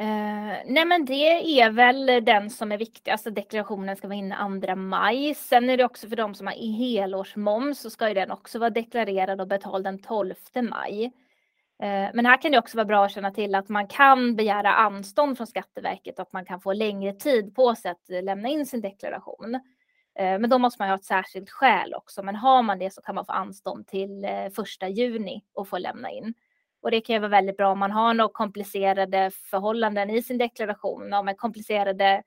Uh, 0.00 0.56
nej 0.66 0.84
men 0.84 1.04
det 1.04 1.60
är 1.60 1.70
väl 1.70 2.24
den 2.24 2.50
som 2.50 2.72
är 2.72 2.78
viktigast, 2.78 3.26
att 3.26 3.30
alltså, 3.30 3.30
deklarationen 3.30 3.96
ska 3.96 4.08
vara 4.08 4.18
inne 4.18 4.60
2 4.66 4.76
maj. 4.76 5.34
Sen 5.34 5.70
är 5.70 5.76
det 5.76 5.84
också 5.84 6.08
för 6.08 6.16
de 6.16 6.34
som 6.34 6.46
har 6.46 6.78
helårsmoms 6.78 7.80
så 7.80 7.90
ska 7.90 8.08
ju 8.08 8.14
den 8.14 8.30
också 8.30 8.58
vara 8.58 8.70
deklarerad 8.70 9.40
och 9.40 9.48
betald 9.48 9.84
den 9.84 9.98
12 9.98 10.34
maj. 10.54 11.12
Eh, 11.82 12.10
men 12.14 12.26
här 12.26 12.42
kan 12.42 12.52
det 12.52 12.58
också 12.58 12.76
vara 12.76 12.84
bra 12.84 13.04
att 13.04 13.12
känna 13.12 13.30
till 13.30 13.54
att 13.54 13.68
man 13.68 13.86
kan 13.86 14.36
begära 14.36 14.74
anstånd 14.74 15.36
från 15.36 15.46
Skatteverket 15.46 16.18
och 16.18 16.22
att 16.22 16.32
man 16.32 16.44
kan 16.44 16.60
få 16.60 16.72
längre 16.72 17.12
tid 17.12 17.54
på 17.54 17.74
sig 17.74 17.90
att 17.90 18.24
lämna 18.24 18.48
in 18.48 18.66
sin 18.66 18.80
deklaration. 18.80 19.54
Eh, 20.18 20.38
men 20.38 20.50
då 20.50 20.58
måste 20.58 20.82
man 20.82 20.88
ha 20.88 20.96
ett 20.96 21.04
särskilt 21.04 21.50
skäl 21.50 21.94
också. 21.94 22.22
Men 22.22 22.36
har 22.36 22.62
man 22.62 22.78
det 22.78 22.90
så 22.90 23.02
kan 23.02 23.14
man 23.14 23.26
få 23.26 23.32
anstånd 23.32 23.86
till 23.86 24.24
eh, 24.24 24.46
1 24.46 24.52
juni 24.90 25.44
och 25.54 25.68
få 25.68 25.78
lämna 25.78 26.10
in. 26.10 26.34
Och 26.82 26.90
det 26.90 27.00
kan 27.00 27.14
ju 27.14 27.20
vara 27.20 27.30
väldigt 27.30 27.56
bra 27.56 27.72
om 27.72 27.78
man 27.78 27.90
har 27.90 28.14
några 28.14 28.32
komplicerade 28.32 29.30
förhållanden 29.30 30.10
i 30.10 30.22
sin 30.22 30.38
deklaration, 30.38 31.12
om 31.12 31.34
komplicerade 31.36 32.22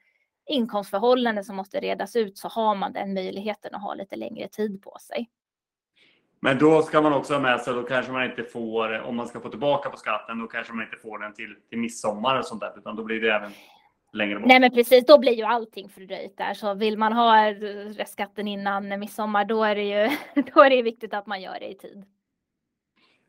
inkomstförhållanden 0.45 1.43
som 1.43 1.55
måste 1.55 1.79
redas 1.79 2.15
ut 2.15 2.37
så 2.37 2.47
har 2.47 2.75
man 2.75 2.93
den 2.93 3.13
möjligheten 3.13 3.75
att 3.75 3.81
ha 3.81 3.93
lite 3.93 4.15
längre 4.15 4.47
tid 4.47 4.81
på 4.81 4.97
sig. 5.01 5.29
Men 6.39 6.57
då 6.57 6.81
ska 6.81 7.01
man 7.01 7.13
också 7.13 7.33
ha 7.33 7.41
med 7.41 7.61
sig, 7.61 7.73
då 7.73 7.83
kanske 7.83 8.11
man 8.11 8.25
inte 8.25 8.43
får, 8.43 9.01
om 9.01 9.15
man 9.15 9.27
ska 9.27 9.39
få 9.39 9.49
tillbaka 9.49 9.89
på 9.89 9.97
skatten, 9.97 10.39
då 10.39 10.47
kanske 10.47 10.73
man 10.73 10.85
inte 10.85 10.97
får 10.97 11.19
den 11.19 11.33
till, 11.33 11.55
till 11.69 11.79
midsommar 11.79 12.39
och 12.39 12.45
sånt 12.45 12.61
där, 12.61 12.73
utan 12.77 12.95
då 12.95 13.03
blir 13.03 13.21
det 13.21 13.31
även 13.31 13.51
längre 14.13 14.39
bort. 14.39 14.47
Nej 14.47 14.59
men 14.59 14.71
precis, 14.71 15.05
då 15.05 15.19
blir 15.19 15.33
ju 15.33 15.43
allting 15.43 15.89
fördröjt 15.89 16.37
där. 16.37 16.53
Så 16.53 16.73
vill 16.73 16.97
man 16.97 17.13
ha 17.13 17.51
restskatten 17.97 18.47
innan 18.47 18.99
midsommar, 18.99 19.45
då 19.45 19.63
är 19.63 19.75
det 19.75 19.83
ju 19.83 20.09
då 20.53 20.61
är 20.61 20.69
det 20.69 20.81
viktigt 20.81 21.13
att 21.13 21.27
man 21.27 21.41
gör 21.41 21.59
det 21.59 21.67
i 21.67 21.75
tid. 21.75 22.05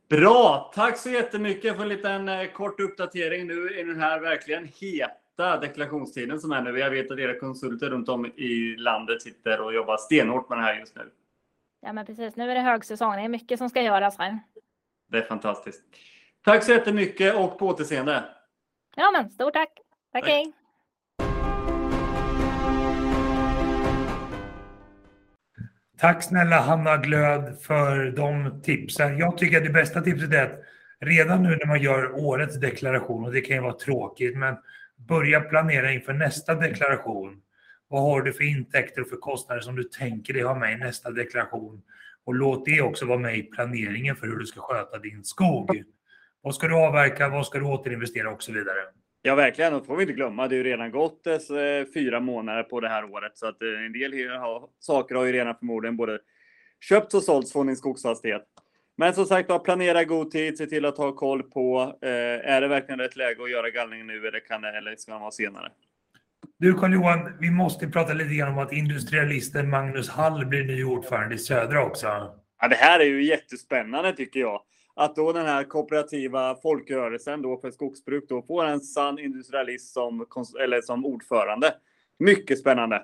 Bra! 0.09 0.73
Tack 0.75 0.99
så 0.99 1.11
jättemycket 1.11 1.77
för 1.77 1.83
en 1.83 1.89
liten 1.89 2.29
eh, 2.29 2.47
kort 2.47 2.81
uppdatering 2.81 3.47
nu 3.47 3.79
i 3.81 3.83
den 3.83 4.01
här 4.01 4.21
verkligen 4.21 4.69
heta 4.81 5.61
deklarationstiden 5.61 6.41
som 6.41 6.53
är 6.53 6.63
nu. 6.63 6.79
Jag 6.79 6.91
vet 6.91 7.11
att 7.11 7.19
era 7.19 7.39
konsulter 7.39 7.91
runt 7.91 8.09
om 8.09 8.27
i 8.27 8.77
landet 8.79 9.23
sitter 9.23 9.61
och 9.61 9.75
jobbar 9.75 9.97
stenhårt 9.97 10.49
med 10.49 10.59
det 10.59 10.63
här 10.63 10.79
just 10.79 10.97
nu. 10.97 11.03
Ja, 11.87 11.93
men 11.93 12.07
precis. 12.07 12.37
Nu 12.37 12.50
är 12.50 12.55
det 12.55 12.61
högsäsong. 12.61 13.16
Det 13.16 13.23
är 13.23 13.28
mycket 13.28 13.59
som 13.59 13.71
ska 13.71 13.83
göras 13.83 14.19
här. 14.19 14.38
Det 15.11 15.19
är 15.19 15.23
fantastiskt. 15.23 15.83
Tack 16.45 16.64
så 16.64 16.73
jättemycket 16.73 17.35
och 17.35 17.59
på 17.59 17.66
återseende. 17.66 18.25
Ja, 18.97 19.11
men 19.11 19.31
stort 19.31 19.52
tack. 19.52 19.69
Tack, 20.12 20.23
tack. 20.23 20.31
hej. 20.31 20.52
Tack 25.99 26.23
snälla 26.23 26.61
Hanna 26.61 26.97
Glöd 26.97 27.62
för 27.62 28.11
de 28.11 28.62
tipsen. 28.62 29.19
Jag 29.19 29.38
tycker 29.38 29.57
att 29.57 29.64
det 29.64 29.71
bästa 29.71 30.00
tipset 30.00 30.33
är 30.33 30.45
att 30.45 30.61
redan 31.00 31.43
nu 31.43 31.49
när 31.49 31.66
man 31.66 31.81
gör 31.81 32.14
årets 32.14 32.61
deklaration, 32.61 33.25
och 33.25 33.33
det 33.33 33.40
kan 33.40 33.57
ju 33.57 33.62
vara 33.62 33.78
tråkigt, 33.78 34.37
men 34.37 34.57
börja 34.97 35.40
planera 35.40 35.93
inför 35.93 36.12
nästa 36.12 36.55
deklaration. 36.55 37.43
Vad 37.88 38.02
har 38.02 38.23
du 38.23 38.33
för 38.33 38.45
intäkter 38.45 39.02
och 39.02 39.09
för 39.09 39.16
kostnader 39.16 39.61
som 39.61 39.76
du 39.76 39.85
tänker 39.85 40.33
dig 40.33 40.43
ha 40.43 40.55
med 40.55 40.73
i 40.73 40.76
nästa 40.76 41.11
deklaration? 41.11 41.83
Och 42.25 42.35
låt 42.35 42.64
det 42.64 42.81
också 42.81 43.07
vara 43.07 43.19
med 43.19 43.38
i 43.38 43.43
planeringen 43.43 44.16
för 44.16 44.26
hur 44.26 44.37
du 44.37 44.47
ska 44.47 44.61
sköta 44.61 44.99
din 44.99 45.25
skog. 45.25 45.85
Vad 46.40 46.55
ska 46.55 46.69
du 46.69 46.75
avverka? 46.75 47.28
Vad 47.28 47.47
ska 47.47 47.59
du 47.59 47.64
återinvestera 47.64 48.31
och 48.31 48.43
så 48.43 48.52
vidare? 48.52 48.78
Ja, 49.23 49.35
verkligen. 49.35 49.75
Och 49.75 49.87
får 49.87 49.97
vi 49.97 50.02
inte 50.02 50.14
glömma, 50.14 50.49
det 50.49 50.57
har 50.57 50.64
ju 50.64 50.71
redan 50.71 50.90
gått 50.90 51.26
eh, 51.26 51.38
fyra 51.95 52.21
månader 52.21 52.62
på 52.62 52.81
det 52.81 52.88
här 52.88 53.05
året, 53.05 53.38
så 53.38 53.47
att 53.47 53.62
eh, 53.62 53.69
en 53.69 53.93
del 53.93 54.31
saker 54.78 55.14
har 55.14 55.25
ju 55.25 55.33
redan 55.33 55.55
förmodligen 55.59 55.97
både 55.97 56.19
köpts 56.81 57.14
och 57.14 57.23
sålts 57.23 57.52
från 57.52 57.66
din 57.66 57.76
skogsfastighet. 57.76 58.43
Men 58.97 59.14
som 59.14 59.26
sagt 59.26 59.64
planera 59.64 60.05
god 60.05 60.31
tid, 60.31 60.59
se 60.59 60.66
till 60.66 60.85
att 60.85 60.99
ha 60.99 61.12
koll 61.12 61.43
på, 61.43 61.99
eh, 62.02 62.11
är 62.55 62.61
det 62.61 62.69
verkligen 62.69 63.00
rätt 63.00 63.16
läge 63.16 63.43
att 63.43 63.50
göra 63.50 63.71
gallring 63.71 64.07
nu 64.07 64.26
eller 64.26 64.40
kan 64.40 64.62
det, 64.62 64.76
eller 64.76 64.97
ska 64.97 65.12
man 65.12 65.21
vara 65.21 65.31
senare? 65.31 65.73
Du 66.59 66.75
Carl-Johan, 66.75 67.33
vi 67.41 67.51
måste 67.51 67.89
prata 67.89 68.13
lite 68.13 68.35
grann 68.35 68.53
om 68.53 68.59
att 68.59 68.73
industrialisten 68.73 69.71
Magnus 69.71 70.09
Hall 70.09 70.47
blir 70.47 70.65
ny 70.65 70.85
ordförande 70.85 71.35
i 71.35 71.39
Södra 71.39 71.85
också. 71.85 72.07
Ja, 72.61 72.69
det 72.69 72.75
här 72.75 73.01
är 73.01 73.05
ju 73.05 73.25
jättespännande 73.25 74.13
tycker 74.13 74.41
jag. 74.41 74.61
Att 74.95 75.17
då 75.17 75.33
den 75.33 75.47
här 75.47 75.65
kooperativa 75.65 76.57
folkrörelsen 76.63 77.43
då 77.43 77.61
för 77.61 77.71
skogsbruk 77.71 78.25
då 78.29 78.43
får 78.43 78.65
en 78.65 78.81
sann 78.81 79.19
industrialist 79.19 79.93
som, 79.93 80.27
eller 80.63 80.81
som 80.81 81.07
ordförande. 81.07 81.75
Mycket 82.19 82.59
spännande. 82.59 83.03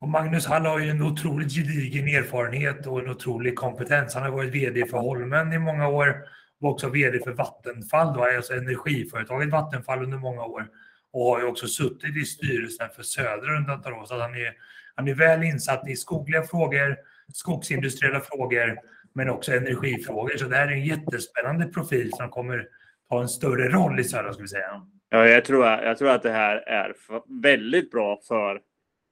Och 0.00 0.08
Magnus 0.08 0.46
Hall 0.46 0.66
har 0.66 0.78
ju 0.78 0.90
en 0.90 1.02
otroligt 1.02 1.52
gedigen 1.52 2.08
erfarenhet 2.08 2.86
och 2.86 3.00
en 3.00 3.10
otrolig 3.10 3.56
kompetens. 3.56 4.14
Han 4.14 4.22
har 4.22 4.30
varit 4.30 4.54
VD 4.54 4.86
för 4.86 4.98
Holmen 4.98 5.52
i 5.52 5.58
många 5.58 5.88
år 5.88 6.16
och 6.60 6.70
också 6.70 6.88
VD 6.88 7.18
för 7.24 7.32
Vattenfall, 7.32 8.14
då, 8.14 8.24
alltså 8.24 8.54
energiföretaget 8.54 9.50
Vattenfall 9.50 10.02
under 10.02 10.18
många 10.18 10.44
år 10.44 10.68
och 11.12 11.24
har 11.24 11.40
ju 11.40 11.46
också 11.46 11.66
suttit 11.66 12.16
i 12.16 12.24
styrelsen 12.24 12.88
för 12.96 13.02
Södra 13.02 13.56
under 13.56 13.74
ett 13.74 13.86
år. 13.86 14.04
Så 14.04 14.18
han 14.18 14.34
är, 14.34 14.54
han 14.94 15.08
är 15.08 15.14
väl 15.14 15.42
insatt 15.42 15.88
i 15.88 15.96
skogliga 15.96 16.42
frågor, 16.42 16.96
skogsindustriella 17.34 18.20
frågor, 18.20 18.78
men 19.14 19.30
också 19.30 19.52
energifrågor. 19.52 20.36
Så 20.36 20.44
det 20.44 20.56
här 20.56 20.68
är 20.68 20.72
en 20.72 20.84
jättespännande 20.84 21.66
profil 21.66 22.10
som 22.12 22.28
kommer 22.28 22.68
ha 23.08 23.22
en 23.22 23.28
större 23.28 23.68
roll 23.68 24.00
i 24.00 24.04
Södra, 24.04 24.32
skulle 24.32 24.44
vi 24.44 24.48
säga. 24.48 24.86
Ja, 25.08 25.26
jag 25.26 25.44
tror, 25.44 25.66
jag 25.66 25.98
tror 25.98 26.08
att 26.10 26.22
det 26.22 26.30
här 26.30 26.56
är 26.56 26.94
väldigt 27.42 27.90
bra 27.90 28.20
för, 28.28 28.60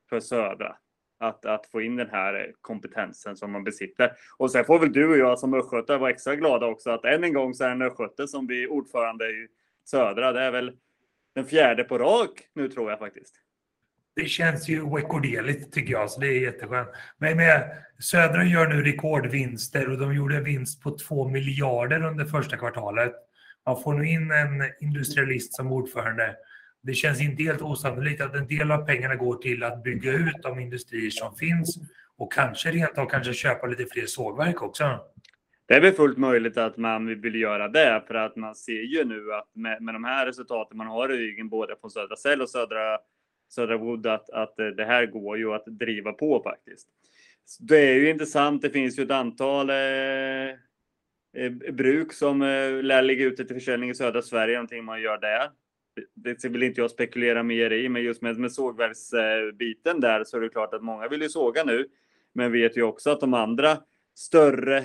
för 0.08 0.20
Södra. 0.20 0.76
Att, 1.22 1.46
att 1.46 1.66
få 1.66 1.82
in 1.82 1.96
den 1.96 2.10
här 2.10 2.52
kompetensen 2.60 3.36
som 3.36 3.52
man 3.52 3.64
besitter. 3.64 4.12
Och 4.38 4.50
sen 4.50 4.64
får 4.64 4.78
väl 4.78 4.92
du 4.92 5.10
och 5.10 5.18
jag 5.18 5.38
som 5.38 5.54
östgötar 5.54 5.98
vara 5.98 6.10
extra 6.10 6.36
glada 6.36 6.66
också 6.66 6.90
att 6.90 7.04
än 7.04 7.24
en 7.24 7.32
gång 7.32 7.54
så 7.54 7.64
är 7.64 7.68
det 7.68 7.74
en 7.74 7.82
östgöte 7.82 8.28
som 8.28 8.46
blir 8.46 8.70
ordförande 8.72 9.24
i 9.24 9.48
Södra. 9.84 10.32
Det 10.32 10.40
är 10.40 10.50
väl 10.50 10.72
den 11.34 11.44
fjärde 11.44 11.84
på 11.84 11.98
rak 11.98 12.30
nu 12.54 12.68
tror 12.68 12.90
jag 12.90 12.98
faktiskt. 12.98 13.34
Det 14.16 14.24
känns 14.24 14.68
ju 14.68 14.86
rekorderligt 14.86 15.72
tycker 15.72 15.92
jag, 15.92 16.10
så 16.10 16.20
det 16.20 16.26
är 16.26 16.40
jätteskönt. 16.40 16.88
Men 17.18 17.36
med, 17.36 17.76
Södra 17.98 18.44
gör 18.44 18.68
nu 18.68 18.82
rekordvinster 18.82 19.90
och 19.90 19.98
de 19.98 20.14
gjorde 20.14 20.36
en 20.36 20.44
vinst 20.44 20.82
på 20.82 20.98
2 20.98 21.28
miljarder 21.28 22.04
under 22.04 22.24
första 22.24 22.56
kvartalet. 22.56 23.12
Man 23.66 23.82
får 23.82 23.94
nu 23.94 24.08
in 24.08 24.30
en 24.30 24.72
industrialist 24.80 25.54
som 25.54 25.72
ordförande. 25.72 26.36
Det 26.82 26.94
känns 26.94 27.20
inte 27.20 27.42
helt 27.42 27.62
osannolikt 27.62 28.20
att 28.20 28.34
en 28.34 28.46
del 28.46 28.70
av 28.70 28.86
pengarna 28.86 29.14
går 29.14 29.34
till 29.36 29.62
att 29.62 29.82
bygga 29.82 30.12
ut 30.12 30.42
de 30.42 30.58
industrier 30.58 31.10
som 31.10 31.36
finns 31.36 31.78
och 32.16 32.32
kanske 32.32 32.70
rent 32.70 32.98
av 32.98 33.06
kanske 33.06 33.34
köpa 33.34 33.66
lite 33.66 33.86
fler 33.86 34.06
sågverk 34.06 34.62
också. 34.62 35.00
Det 35.70 35.76
är 35.76 35.80
väl 35.80 35.92
fullt 35.92 36.18
möjligt 36.18 36.56
att 36.56 36.76
man 36.76 37.20
vill 37.20 37.34
göra 37.34 37.68
det 37.68 38.02
för 38.06 38.14
att 38.14 38.36
man 38.36 38.54
ser 38.54 38.82
ju 38.82 39.04
nu 39.04 39.32
att 39.32 39.48
med, 39.54 39.82
med 39.82 39.94
de 39.94 40.04
här 40.04 40.26
resultaten 40.26 40.78
man 40.78 40.86
har 40.86 41.12
i 41.12 41.16
ryggen 41.16 41.48
både 41.48 41.76
från 41.80 41.90
Södra 41.90 42.16
Cell 42.16 42.42
och 42.42 42.50
Södra, 42.50 42.98
Södra 43.48 43.76
Wood 43.76 44.06
att, 44.06 44.30
att 44.30 44.56
det 44.56 44.84
här 44.84 45.06
går 45.06 45.38
ju 45.38 45.54
att 45.54 45.64
driva 45.66 46.12
på 46.12 46.42
faktiskt. 46.42 46.88
Det 47.60 47.78
är 47.78 47.94
ju 47.94 48.10
intressant. 48.10 48.62
Det 48.62 48.70
finns 48.70 48.98
ju 48.98 49.02
ett 49.02 49.10
antal 49.10 49.70
eh, 49.70 49.76
Eh, 51.36 51.50
bruk 51.72 52.12
som 52.12 52.42
eh, 52.42 52.82
lär 52.82 53.02
ligga 53.02 53.24
ute 53.24 53.44
till 53.44 53.56
försäljning 53.56 53.90
i 53.90 53.94
södra 53.94 54.22
Sverige, 54.22 54.54
någonting 54.54 54.84
man 54.84 55.00
gör 55.00 55.18
där. 55.18 55.50
Det 56.14 56.44
vill 56.44 56.62
inte 56.62 56.80
jag 56.80 56.90
spekulera 56.90 57.42
mer 57.42 57.70
i, 57.70 57.88
men 57.88 58.02
just 58.02 58.22
med, 58.22 58.38
med 58.38 58.52
sågverksbiten 58.52 60.00
där 60.00 60.24
så 60.24 60.36
är 60.36 60.40
det 60.40 60.48
klart 60.48 60.74
att 60.74 60.82
många 60.82 61.08
vill 61.08 61.22
ju 61.22 61.28
såga 61.28 61.64
nu. 61.64 61.88
Men 62.32 62.52
vet 62.52 62.76
ju 62.76 62.82
också 62.82 63.10
att 63.10 63.20
de 63.20 63.34
andra 63.34 63.78
större 64.14 64.84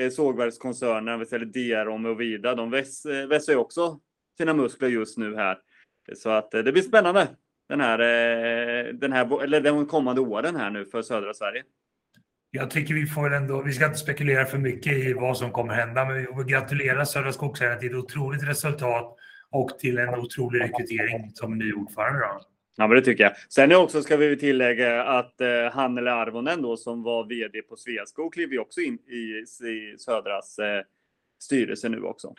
Eh, 0.00 0.10
sågverkskoncernen, 0.10 0.12
sågverkskoncernerna, 0.12 1.16
vi 1.16 1.26
säljer 1.26 1.46
Diarom 1.46 2.06
och 2.06 2.20
Vida, 2.20 2.54
de 2.54 2.74
eh, 2.74 3.28
vässar 3.28 3.52
ju 3.52 3.58
också 3.58 4.00
sina 4.36 4.54
muskler 4.54 4.88
just 4.88 5.18
nu 5.18 5.36
här. 5.36 5.58
Så 6.16 6.30
att 6.30 6.54
eh, 6.54 6.62
det 6.62 6.72
blir 6.72 6.82
spännande 6.82 7.28
den 7.68 7.80
här, 7.80 7.98
den 8.92 9.12
här, 9.12 9.42
eller 9.42 9.60
de 9.60 9.86
kommande 9.86 10.20
åren 10.20 10.56
här 10.56 10.70
nu 10.70 10.84
för 10.84 11.02
södra 11.02 11.34
Sverige. 11.34 11.62
Jag 12.50 12.70
tycker 12.70 12.94
vi 12.94 13.06
får 13.06 13.34
ändå, 13.34 13.62
vi 13.62 13.72
ska 13.72 13.86
inte 13.86 13.98
spekulera 13.98 14.44
för 14.44 14.58
mycket 14.58 14.92
i 14.92 15.12
vad 15.12 15.38
som 15.38 15.52
kommer 15.52 15.74
hända, 15.74 16.04
men 16.04 16.16
vi 16.16 16.52
gratulerar 16.52 17.04
Södra 17.04 17.32
Skogsägarna 17.32 17.76
till 17.76 17.90
ett 17.90 18.04
otroligt 18.04 18.48
resultat 18.48 19.16
och 19.50 19.78
till 19.78 19.98
en 19.98 20.14
otrolig 20.14 20.60
rekrytering 20.60 21.30
som 21.34 21.58
ny 21.58 21.72
ordförande. 21.72 22.20
Då. 22.20 22.49
Ja, 22.76 22.86
men 22.86 22.96
det 22.96 23.02
tycker 23.02 23.24
jag. 23.24 23.32
Sen 23.48 23.76
också 23.76 24.02
ska 24.02 24.16
vi 24.16 24.36
tillägga 24.36 25.04
att 25.04 25.40
eh, 25.40 25.72
Hannele 25.72 26.12
Arvonen 26.12 26.62
då 26.62 26.76
som 26.76 27.02
var 27.02 27.24
vd 27.24 27.62
på 27.62 27.76
Sveaskog 27.76 28.34
kliver 28.34 28.58
också 28.58 28.80
in 28.80 28.94
i, 28.94 29.44
i 29.68 29.96
Södras 29.98 30.58
eh, 30.58 30.82
styrelse 31.42 31.88
nu 31.88 32.02
också. 32.02 32.34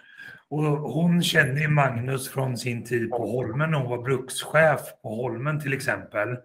Och 0.50 0.64
hon 0.64 1.24
känner 1.24 1.68
Magnus 1.68 2.30
från 2.30 2.58
sin 2.58 2.84
tid 2.84 3.10
på 3.10 3.28
Holmen. 3.28 3.74
Hon 3.74 3.90
var 3.90 4.02
brukschef 4.02 4.82
på 5.02 5.16
Holmen 5.16 5.60
till 5.60 5.74
exempel. 5.74 6.38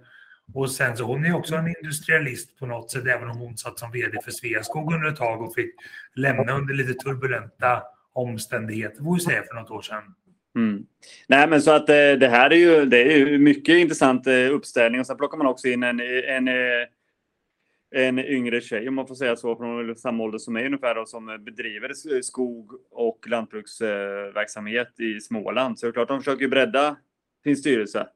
Och 0.54 0.70
sen 0.70 0.96
så 0.96 1.04
hon 1.04 1.24
är 1.24 1.34
också 1.36 1.54
en 1.54 1.74
industrialist 1.82 2.58
på 2.58 2.66
något 2.66 2.90
sätt, 2.90 3.06
även 3.06 3.30
om 3.30 3.38
hon 3.38 3.56
satt 3.56 3.78
som 3.78 3.92
vd 3.92 4.18
för 4.24 4.30
Sveaskog 4.30 4.94
under 4.94 5.08
ett 5.08 5.16
tag 5.16 5.42
och 5.42 5.54
fick 5.54 5.74
lämna 6.14 6.52
under 6.52 6.74
lite 6.74 6.94
turbulenta 6.94 7.82
omständigheter, 8.12 9.02
får 9.02 9.14
vi 9.14 9.20
säga, 9.20 9.42
för 9.42 9.54
något 9.54 9.70
år 9.70 9.82
sedan. 9.82 10.02
Mm. 10.56 10.86
Nej, 11.28 11.48
men 11.48 11.62
så 11.62 11.70
att 11.70 11.88
eh, 11.88 11.94
det 11.94 12.28
här 12.28 12.50
är 12.50 12.56
ju, 12.56 12.84
det 12.84 13.12
är 13.12 13.16
ju 13.16 13.38
mycket 13.38 13.76
intressant 13.76 14.26
eh, 14.26 14.52
uppställning 14.52 15.00
och 15.00 15.06
sen 15.06 15.16
plockar 15.16 15.38
man 15.38 15.46
också 15.46 15.68
in 15.68 15.82
en, 15.82 16.00
en, 16.00 16.48
eh, 16.48 16.54
en 17.94 18.18
yngre 18.18 18.60
tjej, 18.60 18.88
om 18.88 18.94
man 18.94 19.06
får 19.06 19.14
säga 19.14 19.36
så, 19.36 19.56
från 19.56 19.96
samma 19.96 20.24
ålder 20.24 20.38
som 20.38 20.54
mig 20.54 20.66
ungefär, 20.66 20.98
och 20.98 21.08
som 21.08 21.26
bedriver 21.26 22.22
skog 22.22 22.70
och 22.90 23.18
lantbruksverksamhet 23.28 25.00
i 25.00 25.20
Småland. 25.20 25.78
Så 25.78 25.86
det 25.86 25.90
är 25.90 25.92
klart, 25.92 26.08
de 26.08 26.20
försöker 26.20 26.48
bredda 26.48 26.96
sin 27.44 27.56
styrelse. 27.56 28.06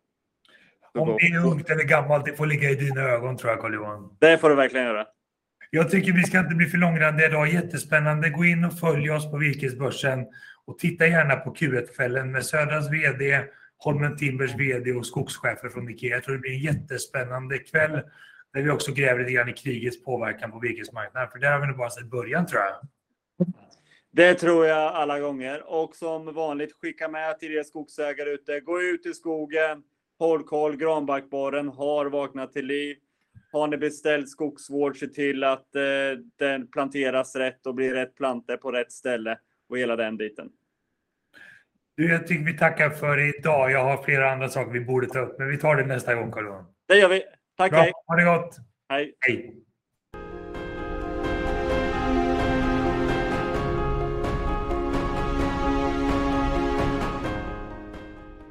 Om 0.95 1.17
det 1.21 1.27
är 1.27 1.47
ungt 1.47 1.71
eller 1.71 1.85
gammalt, 1.85 2.25
det 2.25 2.37
får 2.37 2.47
ligga 2.47 2.71
i 2.71 2.75
dina 2.75 3.01
ögon 3.01 3.37
tror 3.37 3.51
jag, 3.51 3.61
Carl-Johan. 3.61 4.17
Det 4.21 4.39
får 4.39 4.51
du 4.51 4.57
verkligen 4.57 4.87
göra. 4.87 5.07
Jag 5.71 5.91
tycker 5.91 6.13
vi 6.13 6.23
ska 6.23 6.39
inte 6.39 6.55
bli 6.55 6.67
för 6.67 6.79
långrandiga 6.79 7.27
idag. 7.27 7.53
Jättespännande. 7.53 8.31
Gå 8.31 8.45
in 8.45 8.65
och 8.65 8.79
följ 8.79 9.11
oss 9.11 9.31
på 9.31 9.37
Virkesbörsen 9.37 10.27
och 10.65 10.79
titta 10.79 11.07
gärna 11.07 11.37
på 11.37 11.55
Q1-kvällen 11.55 12.33
med 12.33 12.47
Södras 12.47 12.91
VD, 12.91 13.45
Holmen 13.79 14.17
Timbers 14.17 14.55
VD 14.55 14.93
och 14.93 15.07
skogschefer 15.07 15.69
från 15.69 15.89
Ikea. 15.89 16.11
Jag 16.11 16.25
tror 16.25 16.35
det 16.35 16.41
blir 16.41 16.53
en 16.53 16.59
jättespännande 16.59 17.59
kväll 17.59 18.01
där 18.53 18.63
vi 18.63 18.71
också 18.71 18.93
gräver 18.93 19.21
lite 19.21 19.33
grann 19.33 19.49
i 19.49 19.53
krigets 19.53 20.05
påverkan 20.05 20.51
på 20.51 20.59
virkesmarknaden. 20.59 21.31
För 21.31 21.39
där 21.39 21.53
har 21.53 21.61
vi 21.61 21.67
nog 21.67 21.77
bara 21.77 21.91
sett 21.91 22.11
början 22.11 22.47
tror 22.47 22.63
jag. 22.63 22.75
Det 24.13 24.35
tror 24.35 24.67
jag 24.67 24.95
alla 24.95 25.21
gånger. 25.21 25.63
Och 25.67 25.97
som 25.97 26.35
vanligt, 26.35 26.73
skicka 26.73 27.09
med 27.09 27.39
till 27.39 27.53
er 27.53 27.63
skogsägare 27.63 28.31
ute. 28.31 28.61
Gå 28.61 28.83
ut 28.83 29.07
i 29.07 29.15
skogen, 29.15 29.83
Håll 30.21 30.45
koll, 30.45 30.77
granbarkborren 30.77 31.69
har 31.69 32.07
vaknat 32.07 32.53
till 32.53 32.67
liv. 32.67 32.97
Har 33.53 33.69
ni 33.69 33.77
beställt 33.77 34.29
skogsvård, 34.29 34.97
se 34.97 35.07
till 35.07 35.45
att 35.45 35.75
eh, 35.75 35.83
den 36.39 36.67
planteras 36.71 37.37
rätt 37.37 37.67
och 37.67 37.75
blir 37.75 37.95
rätt 37.95 38.15
planter 38.15 38.57
på 38.57 38.73
rätt 38.73 38.93
ställe 38.93 39.39
och 39.71 39.79
hela 39.79 39.97
den 39.97 40.17
biten. 40.17 40.51
Du, 41.97 42.11
jag 42.11 42.27
tycker 42.27 42.45
vi 42.45 42.59
tackar 42.59 42.91
för 42.91 43.39
idag. 43.39 43.71
Jag 43.71 43.85
har 43.85 44.03
flera 44.03 44.33
andra 44.33 44.49
saker 44.49 44.73
vi 44.73 44.81
borde 44.81 45.07
ta 45.07 45.19
upp, 45.19 45.39
men 45.39 45.49
vi 45.49 45.59
tar 45.59 45.77
det 45.77 45.87
nästa 45.87 46.15
gång, 46.15 46.31
Carl 46.33 46.65
Det 46.89 46.97
gör 46.99 47.09
vi. 47.09 47.23
Tack, 47.57 47.71
Bra. 47.71 47.81
hej. 47.81 47.93
Ha 48.07 48.17
det 48.17 48.25
gott. 48.25 48.57
Hej. 48.89 49.15
Hej. 49.21 49.57